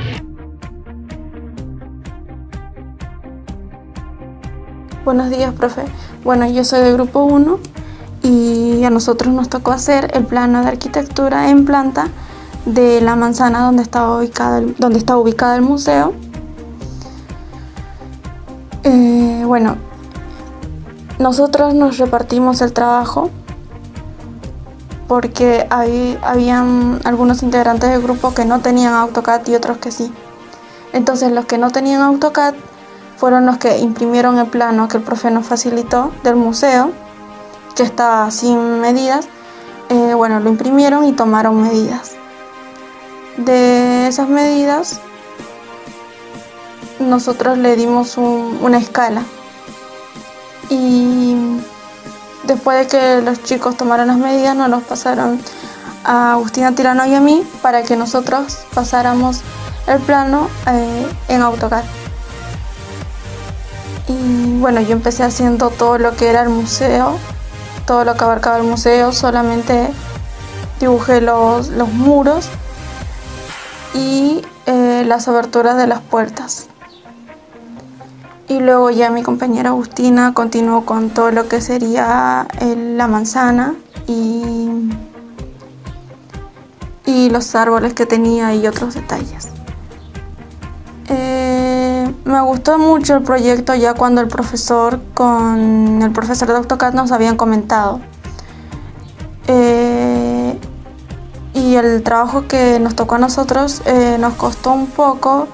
Buenos 5.04 5.30
días, 5.30 5.54
profe. 5.54 5.82
Bueno, 6.22 6.46
yo 6.50 6.64
soy 6.64 6.80
del 6.80 6.94
grupo 6.94 7.22
1 7.22 7.58
y 8.22 8.84
a 8.84 8.90
nosotros 8.90 9.32
nos 9.32 9.48
tocó 9.48 9.72
hacer 9.72 10.10
el 10.14 10.24
plano 10.24 10.62
de 10.62 10.68
arquitectura 10.68 11.50
en 11.50 11.64
planta 11.64 12.08
de 12.66 13.00
la 13.00 13.16
manzana 13.16 13.64
donde 13.64 13.82
está 13.82 14.06
ubicada 14.12 14.58
el, 14.58 14.74
donde 14.76 14.98
está 14.98 15.16
ubicada 15.16 15.56
el 15.56 15.62
museo. 15.62 16.12
Eh, 18.84 19.42
bueno, 19.44 19.76
nosotros 21.18 21.74
nos 21.74 21.98
repartimos 21.98 22.60
el 22.60 22.72
trabajo 22.72 23.30
porque 25.08 25.66
hay, 25.70 26.18
habían 26.22 27.00
algunos 27.04 27.42
integrantes 27.42 27.90
del 27.90 28.02
grupo 28.02 28.34
que 28.34 28.44
no 28.44 28.60
tenían 28.60 28.94
AutoCAD 28.94 29.46
y 29.48 29.54
otros 29.54 29.78
que 29.78 29.90
sí. 29.90 30.12
Entonces 30.92 31.32
los 31.32 31.46
que 31.46 31.58
no 31.58 31.70
tenían 31.70 32.02
AutoCAD 32.02 32.54
fueron 33.16 33.46
los 33.46 33.56
que 33.56 33.78
imprimieron 33.78 34.38
el 34.38 34.46
plano 34.46 34.86
que 34.86 34.98
el 34.98 35.02
profe 35.02 35.30
nos 35.30 35.46
facilitó 35.46 36.12
del 36.22 36.36
museo, 36.36 36.92
que 37.74 37.82
estaba 37.82 38.30
sin 38.30 38.80
medidas, 38.80 39.28
eh, 39.88 40.14
bueno, 40.14 40.38
lo 40.40 40.50
imprimieron 40.50 41.04
y 41.04 41.12
tomaron 41.12 41.60
medidas. 41.60 42.12
De 43.38 44.06
esas 44.06 44.28
medidas, 44.28 45.00
nosotros 47.00 47.58
le 47.58 47.76
dimos 47.76 48.16
una 48.16 48.78
escala. 48.78 49.22
Y 50.68 51.36
después 52.44 52.78
de 52.78 52.86
que 52.86 53.22
los 53.22 53.42
chicos 53.42 53.76
tomaron 53.76 54.08
las 54.08 54.18
medidas, 54.18 54.56
nos 54.56 54.68
los 54.68 54.82
pasaron 54.82 55.40
a 56.04 56.32
Agustina 56.32 56.74
Tirano 56.74 57.06
y 57.06 57.14
a 57.14 57.20
mí 57.20 57.44
para 57.62 57.82
que 57.82 57.96
nosotros 57.96 58.58
pasáramos 58.74 59.40
el 59.86 59.98
plano 60.00 60.48
eh, 60.66 61.06
en 61.28 61.42
AutoCAD. 61.42 61.84
Y 64.08 64.58
bueno, 64.58 64.80
yo 64.80 64.92
empecé 64.92 65.22
haciendo 65.22 65.70
todo 65.70 65.98
lo 65.98 66.16
que 66.16 66.28
era 66.28 66.42
el 66.42 66.48
museo, 66.48 67.18
todo 67.86 68.04
lo 68.04 68.14
que 68.14 68.24
abarcaba 68.24 68.56
el 68.58 68.64
museo, 68.64 69.12
solamente 69.12 69.90
dibujé 70.80 71.20
los, 71.20 71.70
muros 71.92 72.48
y 73.94 74.42
eh, 74.66 75.04
las 75.06 75.28
aberturas 75.28 75.76
de 75.76 75.86
las 75.86 76.00
puertas. 76.00 76.68
Y 78.48 78.60
luego 78.60 78.90
ya 78.90 79.10
mi 79.10 79.22
compañera 79.22 79.70
Agustina 79.70 80.32
continuó 80.32 80.86
con 80.86 81.10
todo 81.10 81.30
lo 81.30 81.48
que 81.48 81.60
sería 81.60 82.48
la 82.60 83.06
manzana 83.06 83.74
y, 84.06 84.90
y 87.04 87.28
los 87.28 87.54
árboles 87.54 87.92
que 87.92 88.06
tenía 88.06 88.54
y 88.54 88.66
otros 88.66 88.94
detalles. 88.94 89.48
Eh, 91.10 92.10
me 92.24 92.40
gustó 92.42 92.78
mucho 92.78 93.16
el 93.16 93.22
proyecto 93.22 93.74
ya 93.74 93.94
cuando 93.94 94.20
el 94.20 94.28
profesor 94.28 95.00
con 95.14 96.00
el 96.02 96.10
profesor 96.12 96.48
de 96.48 96.54
AutoCAD 96.56 96.94
nos 96.94 97.12
habían 97.12 97.36
comentado. 97.36 98.00
Eh, 99.46 100.58
y 101.54 101.74
el 101.74 102.02
trabajo 102.02 102.46
que 102.46 102.78
nos 102.80 102.94
tocó 102.94 103.16
a 103.16 103.18
nosotros 103.18 103.82
eh, 103.86 104.16
nos 104.20 104.34
costó 104.34 104.72
un 104.72 104.86
poco 104.86 105.48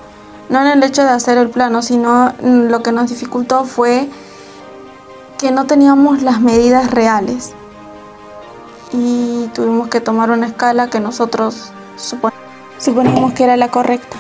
no 0.49 0.61
en 0.61 0.67
el 0.67 0.83
hecho 0.83 1.03
de 1.03 1.11
hacer 1.11 1.39
el 1.39 1.49
plano, 1.49 1.83
sino 1.83 2.33
lo 2.43 2.83
que 2.83 2.93
nos 2.93 3.11
dificultó 3.11 3.65
fue 3.65 4.09
que 5.39 5.51
no 5.51 5.67
teníamos 5.67 6.23
las 6.23 6.41
medidas 6.41 6.91
reales 6.91 7.53
y 8.93 9.49
tuvimos 9.55 9.89
que 9.89 10.01
tomar 10.01 10.31
una 10.31 10.47
escala 10.47 10.89
que 10.89 11.01
nosotros 11.01 11.73
suponíamos 12.79 13.33
que 13.33 13.45
era 13.45 13.57
la 13.57 13.69
correcta. 13.69 14.17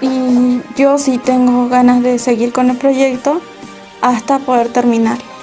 Y 0.00 0.60
yo 0.76 0.98
sí 0.98 1.18
tengo 1.18 1.68
ganas 1.68 2.02
de 2.02 2.18
seguir 2.18 2.52
con 2.52 2.70
el 2.70 2.76
proyecto 2.76 3.40
hasta 4.02 4.38
poder 4.38 4.68
terminarlo. 4.68 5.33